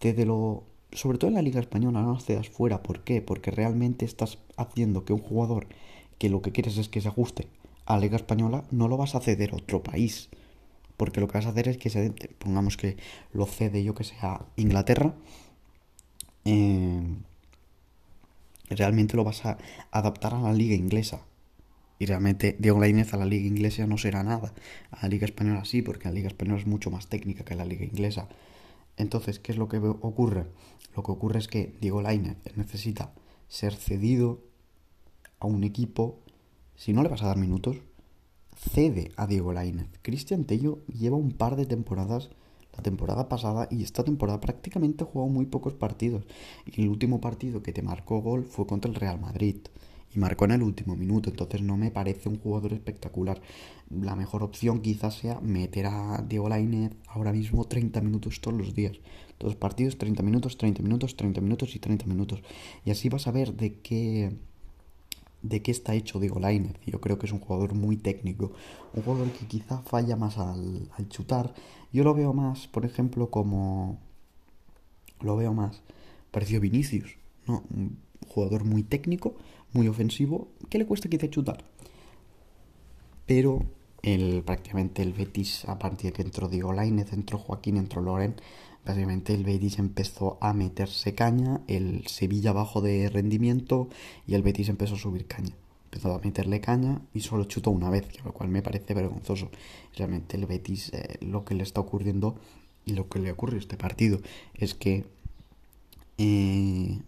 cédelo. 0.00 0.64
Sobre 0.92 1.18
todo 1.18 1.28
en 1.28 1.36
la 1.36 1.42
Liga 1.42 1.60
Española, 1.60 2.02
no 2.02 2.18
cedas 2.18 2.48
fuera. 2.48 2.82
¿Por 2.82 3.04
qué? 3.04 3.22
Porque 3.22 3.50
realmente 3.50 4.04
estás 4.04 4.38
haciendo 4.56 5.04
que 5.04 5.12
un 5.12 5.20
jugador 5.20 5.66
que 6.18 6.28
lo 6.28 6.42
que 6.42 6.52
quieres 6.52 6.78
es 6.78 6.88
que 6.88 7.00
se 7.00 7.08
ajuste 7.08 7.46
a 7.86 7.94
la 7.94 8.00
Liga 8.00 8.16
Española, 8.16 8.64
no 8.70 8.88
lo 8.88 8.96
vas 8.96 9.14
a 9.14 9.20
ceder 9.20 9.52
a 9.52 9.56
otro 9.56 9.82
país. 9.82 10.30
Porque 10.96 11.20
lo 11.20 11.28
que 11.28 11.34
vas 11.38 11.46
a 11.46 11.50
hacer 11.50 11.68
es 11.68 11.78
que 11.78 11.90
se. 11.90 12.10
Pongamos 12.38 12.76
que 12.76 12.96
lo 13.32 13.46
cede 13.46 13.84
yo 13.84 13.94
que 13.94 14.04
sea 14.04 14.46
Inglaterra. 14.56 15.14
Eh, 16.44 17.02
realmente 18.76 19.16
lo 19.16 19.24
vas 19.24 19.44
a 19.44 19.58
adaptar 19.90 20.34
a 20.34 20.40
la 20.40 20.52
liga 20.52 20.74
inglesa. 20.74 21.20
Y 21.98 22.06
realmente 22.06 22.56
Diego 22.58 22.80
Lainez 22.80 23.12
a 23.12 23.18
la 23.18 23.26
liga 23.26 23.46
inglesa 23.46 23.86
no 23.86 23.98
será 23.98 24.22
nada. 24.22 24.54
A 24.90 25.02
la 25.02 25.08
liga 25.08 25.26
española 25.26 25.64
sí, 25.64 25.82
porque 25.82 26.08
la 26.08 26.14
liga 26.14 26.28
española 26.28 26.58
es 26.58 26.66
mucho 26.66 26.90
más 26.90 27.08
técnica 27.08 27.44
que 27.44 27.54
la 27.54 27.66
liga 27.66 27.84
inglesa. 27.84 28.28
Entonces, 28.96 29.38
¿qué 29.38 29.52
es 29.52 29.58
lo 29.58 29.68
que 29.68 29.76
ocurre? 29.78 30.46
Lo 30.96 31.02
que 31.02 31.12
ocurre 31.12 31.38
es 31.38 31.48
que 31.48 31.76
Diego 31.80 32.00
Lainez 32.00 32.38
necesita 32.56 33.12
ser 33.48 33.74
cedido 33.74 34.42
a 35.40 35.46
un 35.46 35.64
equipo. 35.64 36.20
Si 36.74 36.92
no 36.92 37.02
le 37.02 37.08
vas 37.08 37.22
a 37.22 37.26
dar 37.26 37.36
minutos, 37.36 37.76
cede 38.56 39.12
a 39.16 39.26
Diego 39.26 39.52
Lainez. 39.52 39.88
Cristian 40.02 40.44
Tello 40.44 40.80
lleva 40.86 41.16
un 41.16 41.32
par 41.32 41.56
de 41.56 41.66
temporadas 41.66 42.30
temporada 42.82 43.28
pasada 43.28 43.68
y 43.70 43.82
esta 43.82 44.04
temporada 44.04 44.40
prácticamente 44.40 45.04
ha 45.04 45.06
jugado 45.06 45.30
muy 45.30 45.46
pocos 45.46 45.74
partidos. 45.74 46.24
Y 46.66 46.82
el 46.82 46.88
último 46.88 47.20
partido 47.20 47.62
que 47.62 47.72
te 47.72 47.82
marcó 47.82 48.20
gol 48.20 48.44
fue 48.44 48.66
contra 48.66 48.90
el 48.90 48.96
Real 48.96 49.20
Madrid. 49.20 49.56
y 50.12 50.18
marcó 50.18 50.44
en 50.44 50.50
el 50.50 50.62
último 50.62 50.96
minuto, 50.96 51.30
entonces 51.30 51.62
no 51.62 51.76
me 51.76 51.92
parece 51.92 52.28
un 52.28 52.38
jugador 52.40 52.72
espectacular. 52.72 53.40
La 53.90 54.16
mejor 54.16 54.42
opción 54.42 54.80
quizás 54.80 55.14
sea 55.14 55.40
meter 55.40 55.86
a 55.86 56.24
Diego 56.28 56.48
Lainez 56.48 56.92
ahora 57.06 57.32
mismo 57.32 57.64
30 57.64 58.00
minutos 58.00 58.40
todos 58.40 58.56
los 58.58 58.74
días. 58.74 58.98
Todos 59.38 59.52
los 59.54 59.60
partidos 59.60 59.98
30 59.98 60.22
minutos, 60.24 60.58
30 60.58 60.82
minutos, 60.82 61.16
30 61.16 61.40
minutos 61.40 61.76
y 61.76 61.78
30 61.78 62.06
minutos. 62.06 62.42
Y 62.84 62.90
así 62.90 63.08
vas 63.08 63.28
a 63.28 63.30
ver 63.30 63.54
de 63.54 63.80
qué 63.80 64.36
de 65.42 65.62
qué 65.62 65.70
está 65.70 65.94
hecho 65.94 66.20
Diego 66.20 66.40
Lainez. 66.40 66.76
Yo 66.86 67.00
creo 67.00 67.18
que 67.18 67.26
es 67.26 67.32
un 67.32 67.40
jugador 67.40 67.74
muy 67.74 67.96
técnico, 67.96 68.52
un 68.94 69.02
jugador 69.02 69.30
que 69.32 69.46
quizá 69.46 69.82
falla 69.82 70.16
más 70.16 70.38
al, 70.38 70.90
al 70.96 71.08
chutar. 71.08 71.54
Yo 71.92 72.04
lo 72.04 72.14
veo 72.14 72.32
más, 72.32 72.66
por 72.68 72.84
ejemplo, 72.84 73.30
como 73.30 73.98
lo 75.20 75.36
veo 75.36 75.52
más 75.52 75.82
parecido 76.30 76.60
Vinicius, 76.60 77.16
¿no? 77.46 77.64
Un 77.74 77.98
jugador 78.28 78.64
muy 78.64 78.82
técnico, 78.82 79.34
muy 79.72 79.88
ofensivo, 79.88 80.48
que 80.68 80.78
le 80.78 80.86
cuesta 80.86 81.08
quizá 81.08 81.28
chutar. 81.28 81.64
Pero 83.26 83.64
el, 84.02 84.42
prácticamente 84.42 85.02
el 85.02 85.12
Betis, 85.12 85.64
a 85.66 85.78
partir 85.78 86.10
de 86.10 86.16
que 86.16 86.22
entró 86.22 86.48
Diego 86.48 86.72
Lainez, 86.72 87.12
entró 87.12 87.38
Joaquín, 87.38 87.76
entró 87.76 88.00
Loren, 88.00 88.36
básicamente 88.84 89.34
el 89.34 89.44
Betis 89.44 89.78
empezó 89.78 90.38
a 90.40 90.52
meterse 90.52 91.14
caña, 91.14 91.60
el 91.66 92.06
Sevilla 92.06 92.52
bajó 92.52 92.80
de 92.80 93.08
rendimiento 93.08 93.88
y 94.26 94.34
el 94.34 94.42
Betis 94.42 94.68
empezó 94.68 94.94
a 94.94 94.98
subir 94.98 95.26
caña. 95.26 95.54
Empezó 95.84 96.14
a 96.14 96.20
meterle 96.20 96.60
caña 96.60 97.02
y 97.12 97.20
solo 97.20 97.44
chutó 97.44 97.70
una 97.70 97.90
vez, 97.90 98.06
lo 98.24 98.32
cual 98.32 98.48
me 98.48 98.62
parece 98.62 98.94
vergonzoso. 98.94 99.50
Realmente 99.96 100.36
el 100.36 100.46
Betis, 100.46 100.90
eh, 100.92 101.18
lo 101.20 101.44
que 101.44 101.54
le 101.54 101.64
está 101.64 101.80
ocurriendo 101.80 102.36
y 102.84 102.92
lo 102.92 103.08
que 103.08 103.18
le 103.18 103.32
ocurre 103.32 103.56
a 103.56 103.60
este 103.60 103.76
partido 103.76 104.20
es 104.54 104.74
que 104.74 105.04
eh, 106.18 107.00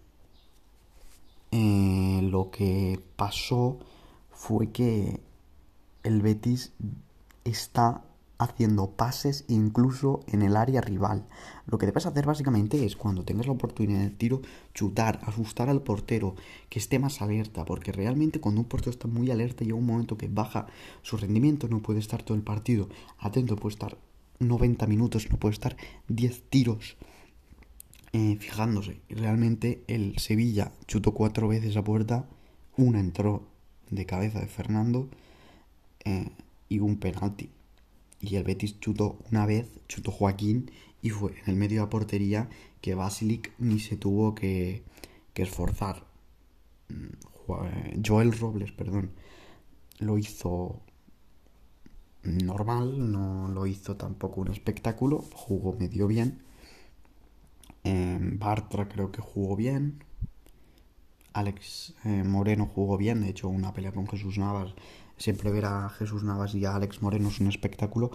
eh, 1.53 2.21
lo 2.23 2.51
que 2.51 2.99
pasó 3.17 3.79
fue 4.31 4.71
que 4.71 5.21
el 6.03 6.23
Betis 6.23 6.73
está 7.45 8.03
haciendo 8.45 8.91
pases 8.91 9.45
incluso 9.49 10.21
en 10.27 10.43
el 10.43 10.57
área 10.57 10.81
rival. 10.81 11.27
Lo 11.67 11.79
que 11.79 11.87
debes 11.87 12.07
hacer 12.07 12.27
básicamente 12.27 12.85
es 12.85 12.97
cuando 12.97 13.25
tengas 13.25 13.47
la 13.47 13.53
oportunidad 13.53 14.01
de 14.01 14.11
tiro, 14.11 14.43
chutar, 14.75 15.21
asustar 15.25 15.69
al 15.69 15.83
portero, 15.83 16.35
que 16.69 16.79
esté 16.79 16.99
más 16.99 17.23
alerta, 17.23 17.65
porque 17.65 17.93
realmente 17.93 18.41
cuando 18.41 18.61
un 18.61 18.69
portero 18.69 18.91
está 18.91 19.09
muy 19.09 19.31
alerta 19.31 19.65
llega 19.65 19.77
un 19.77 19.87
momento 19.87 20.17
que 20.19 20.29
baja 20.29 20.67
su 21.03 21.17
rendimiento, 21.17 21.69
no 21.69 21.81
puede 21.81 22.01
estar 22.01 22.23
todo 22.23 22.37
el 22.37 22.43
partido 22.43 22.89
atento, 23.19 23.57
puede 23.57 23.75
estar 23.75 23.97
90 24.39 24.87
minutos, 24.87 25.29
no 25.31 25.39
puede 25.39 25.55
estar 25.55 25.77
10 26.09 26.43
tiros 26.51 26.97
eh, 28.13 28.37
fijándose. 28.39 29.01
Realmente 29.09 29.85
el 29.87 30.19
Sevilla 30.19 30.73
chutó 30.87 31.15
cuatro 31.15 31.49
veces 31.49 31.77
a 31.77 31.85
puerta, 31.85 32.27
una 32.77 33.01
entró 33.01 33.45
de 33.91 34.07
cabeza 34.07 34.41
de 34.41 34.47
Fernando 34.47 35.09
eh, 36.05 36.29
y 36.69 36.81
un 36.81 36.97
penalti. 36.97 37.51
Y 38.23 38.37
el 38.37 38.45
Betis 38.45 38.81
chutó 38.81 39.19
una 39.31 39.45
vez, 39.45 39.69
chutó 39.89 40.11
Joaquín 40.11 40.71
y 41.03 41.11
fue 41.11 41.33
en 41.43 41.51
el 41.51 41.57
medio 41.57 41.81
de 41.81 41.87
la 41.87 41.91
portería 41.91 42.49
que 42.81 42.95
Basilic 42.95 43.53
ni 43.59 43.79
se 43.81 43.99
tuvo 43.99 44.35
que, 44.35 44.83
que 45.35 45.43
esforzar. 45.43 46.07
Mm, 46.89 48.03
Joel 48.07 48.33
Robles, 48.33 48.73
perdón, 48.73 49.11
lo 49.99 50.17
hizo 50.17 50.81
normal, 52.23 53.13
no 53.13 53.49
lo 53.49 53.67
hizo 53.67 53.97
tampoco 53.97 54.41
un 54.41 54.49
espectáculo, 54.49 55.19
jugó 55.35 55.75
medio 55.75 56.07
bien 56.07 56.41
Bartra 58.43 58.89
creo 58.89 59.11
que 59.13 59.21
jugó 59.21 59.57
bien. 59.57 60.05
Alex 61.33 61.95
eh, 62.05 62.25
Moreno 62.25 62.67
jugó 62.67 62.97
bien. 62.97 63.21
De 63.21 63.31
hecho, 63.31 63.49
una 63.49 63.73
pelea 63.73 63.93
con 63.93 64.07
Jesús 64.09 64.39
Navas. 64.39 64.75
Siempre 65.23 65.53
ver 65.53 65.67
a 65.67 65.89
Jesús 65.89 66.25
Navas 66.25 66.53
y 66.57 66.65
a 66.65 66.75
Alex 66.75 67.01
Moreno 67.01 67.29
es 67.29 67.39
un 67.39 67.47
espectáculo. 67.47 68.11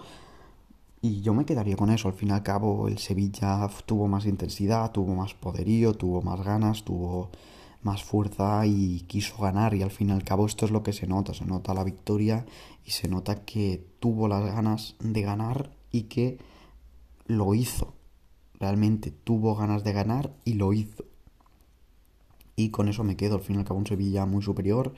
Y 1.00 1.22
yo 1.22 1.32
me 1.32 1.46
quedaría 1.46 1.74
con 1.74 1.88
eso. 1.88 2.08
Al 2.08 2.12
fin 2.12 2.28
y 2.28 2.32
al 2.32 2.42
cabo, 2.42 2.86
el 2.86 2.98
Sevilla 2.98 3.66
tuvo 3.86 4.08
más 4.08 4.26
intensidad, 4.26 4.92
tuvo 4.92 5.14
más 5.14 5.32
poderío, 5.32 5.94
tuvo 5.94 6.20
más 6.20 6.44
ganas, 6.44 6.84
tuvo 6.84 7.30
más 7.80 8.04
fuerza 8.04 8.66
y 8.66 9.00
quiso 9.08 9.38
ganar. 9.38 9.72
Y 9.72 9.80
al 9.80 9.90
fin 9.90 10.10
y 10.10 10.12
al 10.12 10.22
cabo, 10.22 10.44
esto 10.44 10.66
es 10.66 10.70
lo 10.70 10.82
que 10.82 10.92
se 10.92 11.06
nota. 11.06 11.32
Se 11.32 11.46
nota 11.46 11.72
la 11.72 11.82
victoria 11.82 12.44
y 12.84 12.90
se 12.90 13.08
nota 13.08 13.36
que 13.46 13.86
tuvo 14.00 14.28
las 14.28 14.44
ganas 14.44 14.94
de 15.00 15.22
ganar 15.22 15.70
y 15.90 16.02
que 16.02 16.38
lo 17.26 17.54
hizo 17.54 17.94
realmente 18.60 19.10
tuvo 19.10 19.54
ganas 19.54 19.82
de 19.82 19.92
ganar 19.94 20.34
y 20.44 20.54
lo 20.54 20.74
hizo. 20.74 21.04
Y 22.56 22.70
con 22.70 22.88
eso 22.88 23.04
me 23.04 23.16
quedo, 23.16 23.36
al 23.36 23.42
fin 23.42 23.56
y 23.56 23.58
al 23.60 23.64
cabo 23.64 23.78
un 23.78 23.86
Sevilla 23.86 24.26
muy 24.26 24.42
superior, 24.42 24.92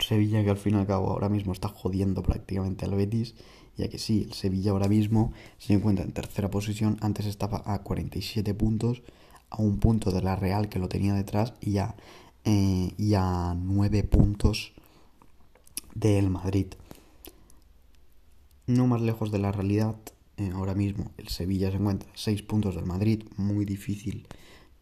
Sevilla 0.00 0.42
que 0.42 0.50
al 0.50 0.56
fin 0.56 0.74
y 0.74 0.78
al 0.78 0.86
cabo 0.86 1.10
ahora 1.10 1.28
mismo 1.28 1.52
está 1.52 1.68
jodiendo 1.68 2.22
prácticamente 2.22 2.84
al 2.84 2.94
Betis, 2.94 3.34
ya 3.76 3.88
que 3.88 3.98
sí, 3.98 4.22
el 4.22 4.32
Sevilla 4.32 4.70
ahora 4.70 4.88
mismo 4.88 5.32
se 5.58 5.74
encuentra 5.74 6.04
en 6.04 6.12
tercera 6.12 6.50
posición, 6.50 6.96
antes 7.00 7.26
estaba 7.26 7.62
a 7.66 7.82
47 7.82 8.54
puntos, 8.54 9.02
a 9.50 9.62
un 9.62 9.78
punto 9.78 10.10
de 10.10 10.22
la 10.22 10.36
Real 10.36 10.68
que 10.68 10.78
lo 10.78 10.88
tenía 10.88 11.14
detrás 11.14 11.54
y 11.60 11.78
a, 11.78 11.94
eh, 12.44 12.92
y 12.96 13.14
a 13.14 13.54
9 13.56 14.04
puntos 14.04 14.72
del 15.94 16.30
Madrid. 16.30 16.66
No 18.66 18.86
más 18.86 19.00
lejos 19.00 19.30
de 19.30 19.38
la 19.38 19.52
realidad, 19.52 19.96
eh, 20.36 20.50
ahora 20.54 20.74
mismo 20.74 21.12
el 21.18 21.28
Sevilla 21.28 21.70
se 21.70 21.76
encuentra 21.76 22.08
a 22.08 22.16
6 22.16 22.42
puntos 22.42 22.74
del 22.74 22.86
Madrid, 22.86 23.24
muy 23.36 23.64
difícil 23.64 24.26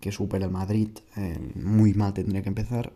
que 0.00 0.12
supere 0.12 0.44
el 0.44 0.50
Madrid, 0.50 0.88
eh, 1.16 1.38
muy 1.54 1.94
mal 1.94 2.12
tendría 2.12 2.42
que 2.42 2.48
empezar 2.48 2.92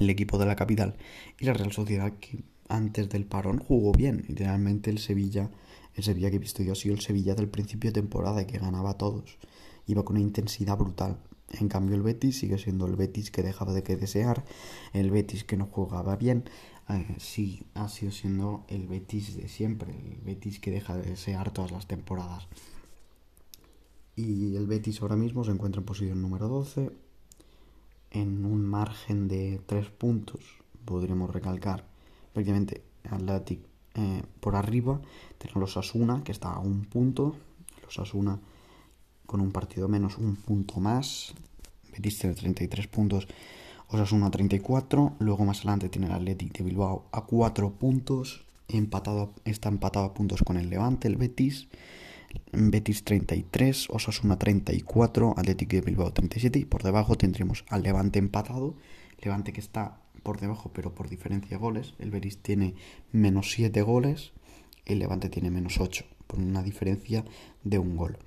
el 0.00 0.10
equipo 0.10 0.38
de 0.38 0.46
la 0.46 0.56
capital 0.56 0.96
y 1.38 1.44
la 1.44 1.52
Real 1.52 1.72
Sociedad 1.72 2.14
que 2.18 2.42
antes 2.68 3.08
del 3.08 3.26
parón 3.26 3.58
jugó 3.58 3.92
bien, 3.92 4.24
literalmente 4.28 4.90
el 4.90 4.98
Sevilla, 4.98 5.50
el 5.94 6.04
Sevilla 6.04 6.30
que 6.30 6.36
he 6.36 6.40
visto 6.40 6.62
yo 6.62 6.72
ha 6.72 6.76
sido 6.76 6.94
el 6.94 7.00
Sevilla 7.00 7.34
del 7.34 7.48
principio 7.48 7.90
de 7.90 8.00
temporada 8.00 8.46
que 8.46 8.58
ganaba 8.58 8.90
a 8.90 8.98
todos, 8.98 9.38
iba 9.86 10.04
con 10.04 10.16
una 10.16 10.24
intensidad 10.24 10.76
brutal. 10.76 11.18
En 11.52 11.68
cambio 11.68 11.96
el 11.96 12.02
Betis 12.02 12.38
sigue 12.38 12.58
siendo 12.58 12.86
el 12.86 12.94
Betis 12.94 13.32
que 13.32 13.42
dejaba 13.42 13.72
de 13.72 13.82
desear, 13.82 14.44
el 14.92 15.10
Betis 15.10 15.42
que 15.42 15.56
no 15.56 15.66
jugaba 15.66 16.16
bien, 16.16 16.44
eh, 16.88 17.16
sí 17.18 17.64
ha 17.74 17.88
sido 17.88 18.12
siendo 18.12 18.64
el 18.68 18.86
Betis 18.86 19.36
de 19.36 19.48
siempre, 19.48 19.92
el 19.92 20.20
Betis 20.22 20.60
que 20.60 20.70
deja 20.70 20.96
de 20.96 21.02
desear 21.02 21.50
todas 21.50 21.72
las 21.72 21.88
temporadas. 21.88 22.46
Y 24.14 24.54
el 24.54 24.66
Betis 24.66 25.02
ahora 25.02 25.16
mismo 25.16 25.42
se 25.44 25.50
encuentra 25.50 25.80
en 25.80 25.86
posición 25.86 26.22
número 26.22 26.46
12, 26.48 26.90
en 28.10 28.44
un 28.44 28.64
margen 28.64 29.28
de 29.28 29.60
3 29.66 29.90
puntos, 29.90 30.40
podríamos 30.84 31.30
recalcar, 31.30 31.84
prácticamente 32.32 32.82
Atletic 33.10 33.60
eh, 33.94 34.22
por 34.40 34.56
arriba, 34.56 35.00
tenemos 35.38 35.60
los 35.60 35.76
Asuna, 35.76 36.22
que 36.24 36.32
está 36.32 36.52
a 36.52 36.60
un 36.60 36.84
punto, 36.84 37.36
los 37.82 37.98
Asuna 37.98 38.38
con 39.26 39.40
un 39.40 39.52
partido 39.52 39.88
menos, 39.88 40.18
un 40.18 40.36
punto 40.36 40.80
más, 40.80 41.34
Betis 41.92 42.18
tiene 42.18 42.34
33 42.34 42.86
puntos 42.88 43.28
Osasuna 43.92 44.30
34, 44.30 45.16
luego 45.18 45.44
más 45.44 45.58
adelante 45.58 45.88
tiene 45.88 46.06
el 46.06 46.12
Athletic 46.12 46.58
de 46.58 46.64
Bilbao 46.64 47.06
a 47.10 47.22
4 47.22 47.72
puntos, 47.72 48.44
empatado, 48.68 49.32
está 49.44 49.68
empatado 49.68 50.06
a 50.06 50.14
puntos 50.14 50.44
con 50.44 50.56
el 50.56 50.70
Levante, 50.70 51.08
el 51.08 51.16
Betis, 51.16 51.66
Betis 52.52 53.04
33, 53.04 53.88
Osasuna 53.90 54.38
34, 54.38 55.34
Athletic 55.36 55.70
de 55.70 55.80
Bilbao 55.80 56.12
37 56.12 56.58
y 56.58 56.64
por 56.64 56.82
debajo 56.82 57.16
tendremos 57.16 57.64
al 57.68 57.82
Levante 57.82 58.18
empatado, 58.18 58.74
Levante 59.20 59.52
que 59.52 59.60
está 59.60 60.00
por 60.22 60.40
debajo 60.40 60.70
pero 60.72 60.94
por 60.94 61.08
diferencia 61.08 61.56
de 61.56 61.62
goles, 61.62 61.94
el 61.98 62.10
Betis 62.10 62.38
tiene 62.38 62.74
menos 63.12 63.52
7 63.52 63.82
goles, 63.82 64.32
el 64.86 64.98
Levante 64.98 65.28
tiene 65.28 65.50
menos 65.50 65.80
8, 65.80 66.04
por 66.26 66.38
una 66.38 66.62
diferencia 66.62 67.24
de 67.64 67.78
un 67.78 67.96
gol. 67.96 68.18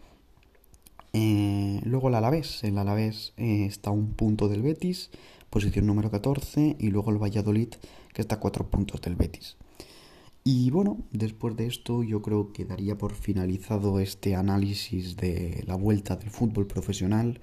Eh, 1.14 1.80
luego 1.84 2.10
el 2.10 2.16
Alavés, 2.16 2.64
el 2.64 2.78
Alavés 2.78 3.34
eh, 3.38 3.66
está 3.66 3.92
a 3.92 3.94
un 3.94 4.14
punto 4.14 4.48
del 4.48 4.64
Betis, 4.64 5.12
posición 5.50 5.86
número 5.86 6.10
14, 6.10 6.78
y 6.80 6.88
luego 6.90 7.12
el 7.12 7.22
Valladolid, 7.22 7.70
que 8.14 8.22
está 8.22 8.36
a 8.36 8.40
4 8.40 8.70
puntos 8.70 9.02
del 9.02 9.16
Betis. 9.16 9.58
Y 10.46 10.72
bueno, 10.72 10.98
después 11.12 11.56
de 11.56 11.68
esto 11.68 12.04
yo 12.04 12.22
creo 12.22 12.52
que 12.52 12.66
daría 12.66 12.98
por 12.98 13.14
finalizado 13.14 14.00
este 14.00 14.36
análisis 14.36 15.16
de 15.16 15.64
la 15.68 15.76
vuelta 15.76 16.18
del 16.18 16.30
fútbol 16.30 16.68
profesional. 16.68 17.40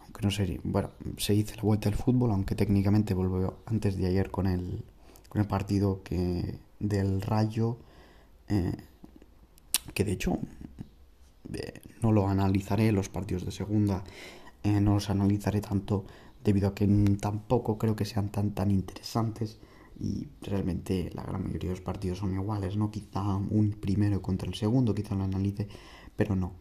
Aunque 0.00 0.22
no 0.22 0.30
sé, 0.30 0.58
bueno, 0.64 0.90
se 1.18 1.34
dice 1.34 1.56
la 1.56 1.62
vuelta 1.62 1.90
del 1.90 1.98
fútbol, 1.98 2.30
aunque 2.30 2.54
técnicamente 2.54 3.12
volvió 3.12 3.58
antes 3.66 3.96
de 3.98 4.06
ayer 4.06 4.30
con 4.30 4.46
el, 4.46 4.84
con 5.28 5.42
el 5.42 5.46
partido 5.46 6.02
que, 6.02 6.58
del 6.80 7.20
Rayo, 7.20 7.76
eh, 8.48 8.72
que 9.92 10.04
de 10.04 10.12
hecho 10.12 10.38
eh, 11.52 11.80
no 12.02 12.10
lo 12.10 12.26
analizaré, 12.28 12.90
los 12.90 13.10
partidos 13.10 13.44
de 13.44 13.52
segunda 13.52 14.02
eh, 14.62 14.80
no 14.80 14.94
los 14.94 15.10
analizaré 15.10 15.60
tanto 15.60 16.06
debido 16.42 16.68
a 16.68 16.74
que 16.74 16.86
tampoco 17.20 17.76
creo 17.76 17.96
que 17.96 18.06
sean 18.06 18.30
tan 18.30 18.52
tan 18.52 18.70
interesantes 18.70 19.58
y 20.00 20.26
realmente 20.42 21.10
la 21.14 21.22
gran 21.22 21.44
mayoría 21.44 21.70
de 21.70 21.76
los 21.76 21.80
partidos 21.80 22.18
son 22.18 22.34
iguales, 22.34 22.76
¿no? 22.76 22.90
Quizá 22.90 23.36
un 23.36 23.76
primero 23.80 24.20
contra 24.20 24.48
el 24.48 24.54
segundo, 24.54 24.94
quizá 24.94 25.14
lo 25.14 25.24
analice, 25.24 25.68
pero 26.16 26.34
no. 26.36 26.52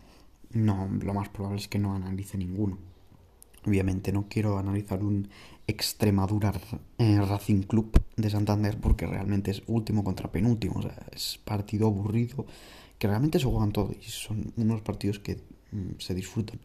No, 0.51 0.87
lo 0.87 1.13
más 1.13 1.29
probable 1.29 1.59
es 1.59 1.67
que 1.67 1.79
no 1.79 1.95
analice 1.95 2.37
ninguno. 2.37 2.77
Obviamente 3.65 4.11
no 4.11 4.27
quiero 4.29 4.57
analizar 4.57 5.03
un 5.03 5.29
Extremadura 5.65 6.51
eh, 6.97 7.21
Racing 7.21 7.61
Club 7.61 7.97
de 8.17 8.29
Santander 8.29 8.77
porque 8.79 9.07
realmente 9.07 9.51
es 9.51 9.63
último 9.67 10.03
contra 10.03 10.31
penúltimo. 10.31 10.79
O 10.79 10.81
sea, 10.81 11.07
es 11.11 11.39
partido 11.43 11.87
aburrido 11.87 12.45
que 12.99 13.07
realmente 13.07 13.39
se 13.39 13.45
juegan 13.45 13.71
todo 13.71 13.91
y 13.91 14.03
son 14.03 14.53
unos 14.57 14.81
partidos 14.81 15.19
que 15.19 15.37
mm, 15.71 15.99
se 15.99 16.13
disfrutan. 16.13 16.59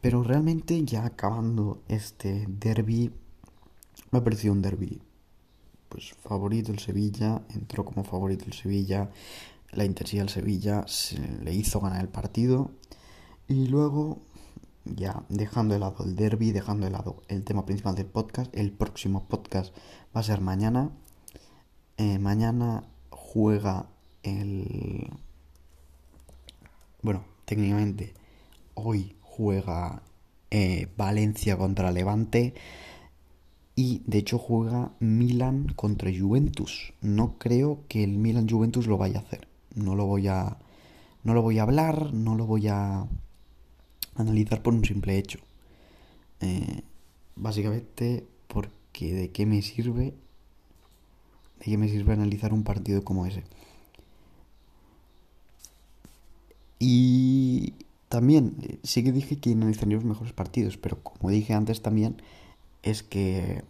Pero 0.00 0.22
realmente 0.22 0.84
ya 0.84 1.06
acabando 1.06 1.82
este 1.88 2.46
derby, 2.46 3.10
me 4.10 4.18
ha 4.18 4.24
parecido 4.24 4.52
un 4.52 4.62
derby 4.62 5.00
pues 5.92 6.14
favorito 6.22 6.72
el 6.72 6.78
Sevilla, 6.78 7.42
entró 7.50 7.84
como 7.84 8.02
favorito 8.02 8.46
el 8.46 8.54
Sevilla, 8.54 9.10
la 9.72 9.84
intensidad 9.84 10.22
del 10.22 10.30
Sevilla 10.30 10.84
se 10.86 11.18
le 11.42 11.52
hizo 11.52 11.80
ganar 11.80 12.00
el 12.00 12.08
partido 12.08 12.70
y 13.46 13.66
luego 13.66 14.18
ya 14.86 15.22
dejando 15.28 15.74
de 15.74 15.80
lado 15.80 16.02
el 16.04 16.16
derby, 16.16 16.50
dejando 16.50 16.86
de 16.86 16.92
lado 16.92 17.22
el 17.28 17.44
tema 17.44 17.66
principal 17.66 17.94
del 17.94 18.06
podcast, 18.06 18.50
el 18.56 18.72
próximo 18.72 19.28
podcast 19.28 19.76
va 20.16 20.20
a 20.20 20.24
ser 20.24 20.40
mañana. 20.40 20.90
Eh, 21.98 22.18
mañana 22.18 22.84
juega 23.10 23.84
el... 24.22 25.10
Bueno, 27.02 27.22
técnicamente 27.44 28.14
hoy 28.74 29.14
juega 29.20 30.02
eh, 30.50 30.88
Valencia 30.96 31.58
contra 31.58 31.92
Levante 31.92 32.54
y 33.74 34.02
de 34.06 34.18
hecho 34.18 34.38
juega 34.38 34.92
Milan 35.00 35.72
contra 35.74 36.10
Juventus. 36.16 36.92
No 37.00 37.38
creo 37.38 37.80
que 37.88 38.04
el 38.04 38.18
Milan 38.18 38.48
Juventus 38.48 38.86
lo 38.86 38.98
vaya 38.98 39.18
a 39.18 39.22
hacer. 39.22 39.48
No 39.74 39.94
lo 39.94 40.06
voy 40.06 40.28
a 40.28 40.58
no 41.24 41.34
lo 41.34 41.42
voy 41.42 41.58
a 41.58 41.62
hablar, 41.62 42.12
no 42.12 42.34
lo 42.34 42.46
voy 42.46 42.68
a 42.68 43.06
analizar 44.16 44.62
por 44.62 44.74
un 44.74 44.84
simple 44.84 45.16
hecho. 45.18 45.38
Eh, 46.40 46.82
básicamente 47.36 48.26
porque 48.48 49.14
de 49.14 49.30
qué 49.30 49.46
me 49.46 49.62
sirve 49.62 50.14
de 51.60 51.64
qué 51.64 51.78
me 51.78 51.88
sirve 51.88 52.12
analizar 52.12 52.52
un 52.52 52.64
partido 52.64 53.04
como 53.04 53.26
ese. 53.26 53.44
Y 56.78 57.74
también 58.08 58.56
eh, 58.62 58.78
sí 58.82 59.04
que 59.04 59.12
dije 59.12 59.38
que 59.38 59.52
analizaría 59.52 59.94
los 59.94 60.04
mejores 60.04 60.32
partidos, 60.32 60.76
pero 60.76 61.00
como 61.02 61.30
dije 61.30 61.54
antes 61.54 61.80
también 61.80 62.20
es 62.82 63.02
que 63.02 63.64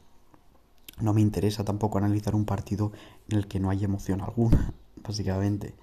no 1.00 1.14
me 1.14 1.20
interesa 1.20 1.64
tampoco 1.64 1.98
analizar 1.98 2.34
un 2.34 2.44
partido 2.44 2.92
en 3.28 3.38
el 3.38 3.46
que 3.46 3.60
no 3.60 3.70
hay 3.70 3.84
emoción 3.84 4.20
alguna, 4.20 4.72
básicamente. 4.96 5.74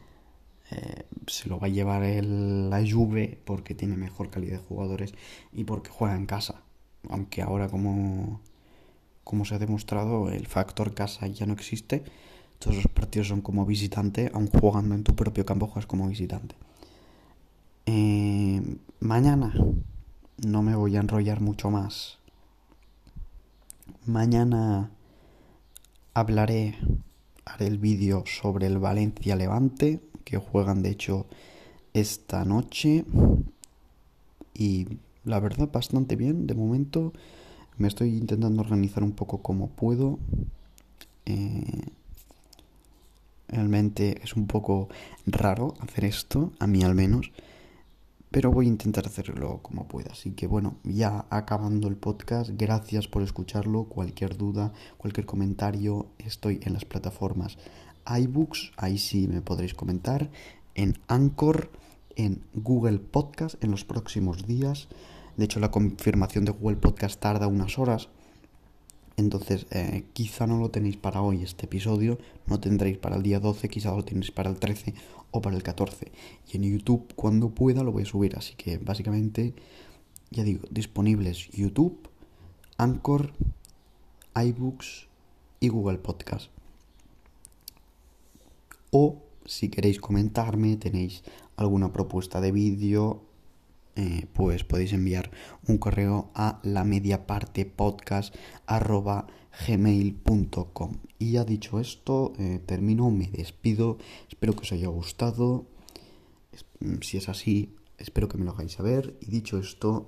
Eh, 0.71 1.05
se 1.27 1.49
lo 1.49 1.59
va 1.59 1.67
a 1.67 1.69
llevar 1.69 2.03
la 2.23 2.81
Juve 2.87 3.39
porque 3.43 3.73
tiene 3.73 3.97
mejor 3.97 4.29
calidad 4.29 4.59
de 4.59 4.65
jugadores 4.65 5.13
y 5.51 5.63
porque 5.63 5.89
juega 5.89 6.15
en 6.15 6.25
casa. 6.25 6.61
Aunque 7.09 7.41
ahora 7.41 7.69
como, 7.69 8.41
como 9.23 9.45
se 9.45 9.55
ha 9.55 9.59
demostrado 9.59 10.29
el 10.29 10.47
factor 10.47 10.93
casa 10.93 11.27
ya 11.27 11.45
no 11.45 11.53
existe. 11.53 12.03
Todos 12.59 12.75
los 12.75 12.87
partidos 12.87 13.29
son 13.29 13.41
como 13.41 13.65
visitante, 13.65 14.31
aun 14.33 14.47
jugando 14.47 14.93
en 14.93 15.03
tu 15.03 15.15
propio 15.15 15.45
campo 15.45 15.67
juegas 15.67 15.85
como 15.85 16.07
visitante. 16.09 16.55
Eh, 17.85 18.61
mañana 18.99 19.53
no 20.45 20.61
me 20.61 20.75
voy 20.75 20.97
a 20.97 20.99
enrollar 20.99 21.39
mucho 21.39 21.71
más. 21.71 22.19
Mañana 24.09 24.89
hablaré, 26.15 26.75
haré 27.45 27.67
el 27.67 27.77
vídeo 27.77 28.23
sobre 28.25 28.65
el 28.65 28.79
Valencia 28.79 29.35
Levante 29.35 29.99
que 30.25 30.37
juegan 30.37 30.81
de 30.81 30.89
hecho 30.89 31.27
esta 31.93 32.43
noche. 32.43 33.05
Y 34.55 34.87
la 35.25 35.39
verdad 35.39 35.69
bastante 35.71 36.15
bien 36.15 36.47
de 36.47 36.55
momento. 36.55 37.13
Me 37.77 37.87
estoy 37.87 38.17
intentando 38.17 38.63
organizar 38.63 39.03
un 39.03 39.11
poco 39.11 39.43
como 39.43 39.67
puedo. 39.67 40.17
Eh, 41.27 41.83
realmente 43.47 44.21
es 44.23 44.33
un 44.33 44.47
poco 44.47 44.89
raro 45.27 45.75
hacer 45.81 46.05
esto 46.05 46.51
a 46.57 46.65
mí 46.65 46.81
al 46.81 46.95
menos 46.95 47.31
pero 48.31 48.51
voy 48.51 48.65
a 48.65 48.69
intentar 48.69 49.05
hacerlo 49.07 49.59
como 49.61 49.87
pueda. 49.87 50.11
Así 50.11 50.31
que 50.31 50.47
bueno, 50.47 50.77
ya 50.83 51.25
acabando 51.29 51.87
el 51.87 51.95
podcast, 51.95 52.51
gracias 52.53 53.07
por 53.07 53.23
escucharlo. 53.23 53.85
Cualquier 53.85 54.37
duda, 54.37 54.73
cualquier 54.97 55.25
comentario, 55.25 56.07
estoy 56.19 56.59
en 56.63 56.73
las 56.73 56.85
plataformas 56.85 57.57
iBooks, 58.05 58.71
ahí 58.77 58.97
sí 58.97 59.27
me 59.27 59.41
podréis 59.41 59.73
comentar, 59.73 60.29
en 60.75 60.97
Anchor, 61.07 61.71
en 62.15 62.43
Google 62.53 62.99
Podcast 62.99 63.63
en 63.63 63.71
los 63.71 63.85
próximos 63.85 64.45
días. 64.45 64.87
De 65.37 65.45
hecho, 65.45 65.59
la 65.59 65.71
confirmación 65.71 66.45
de 66.45 66.51
Google 66.51 66.77
Podcast 66.77 67.19
tarda 67.19 67.47
unas 67.47 67.77
horas. 67.79 68.09
Entonces, 69.19 69.67
eh, 69.71 70.05
quizá 70.13 70.47
no 70.47 70.57
lo 70.59 70.71
tenéis 70.71 70.95
para 70.95 71.21
hoy 71.21 71.43
este 71.43 71.65
episodio, 71.65 72.17
no 72.47 72.61
tendréis 72.61 72.97
para 72.97 73.17
el 73.17 73.21
día 73.23 73.41
12, 73.41 73.67
quizá 73.67 73.93
lo 73.93 74.05
tenéis 74.05 74.31
para 74.31 74.49
el 74.49 74.57
13 74.57 74.93
o 75.31 75.41
para 75.41 75.57
el 75.57 75.61
14. 75.61 76.09
Y 76.49 76.55
en 76.55 76.63
YouTube, 76.63 77.13
cuando 77.15 77.49
pueda, 77.49 77.83
lo 77.83 77.91
voy 77.91 78.03
a 78.03 78.05
subir. 78.05 78.37
Así 78.37 78.55
que 78.55 78.77
básicamente, 78.77 79.53
ya 80.31 80.43
digo, 80.43 80.65
disponibles 80.71 81.49
YouTube, 81.49 81.99
Anchor, 82.77 83.33
iBooks 84.35 85.09
y 85.59 85.67
Google 85.67 85.97
Podcast. 85.97 86.49
O 88.91 89.17
si 89.45 89.67
queréis 89.67 89.99
comentarme, 89.99 90.77
tenéis 90.77 91.23
alguna 91.57 91.91
propuesta 91.91 92.39
de 92.39 92.53
vídeo, 92.53 93.21
eh, 93.95 94.27
pues 94.33 94.63
podéis 94.63 94.93
enviar 94.93 95.31
un 95.67 95.77
correo 95.77 96.31
a 96.33 96.59
la 96.63 96.83
media 96.83 97.27
parte 97.27 97.65
podcast 97.65 98.35
gmail.com. 99.67 100.97
Y 101.17 101.31
ya 101.31 101.43
dicho 101.43 101.79
esto, 101.79 102.33
eh, 102.37 102.61
termino, 102.65 103.09
me 103.11 103.27
despido. 103.27 103.97
Espero 104.29 104.53
que 104.53 104.61
os 104.61 104.71
haya 104.71 104.87
gustado. 104.87 105.65
Mm, 106.79 107.01
si 107.01 107.17
es 107.17 107.29
así, 107.29 107.75
espero 107.97 108.29
que 108.29 108.37
me 108.37 108.45
lo 108.45 108.51
hagáis 108.51 108.73
saber. 108.73 109.17
Y 109.21 109.31
dicho 109.31 109.57
esto, 109.57 110.07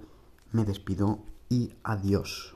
me 0.51 0.63
despido 0.63 1.23
y 1.49 1.71
adiós. 1.83 2.55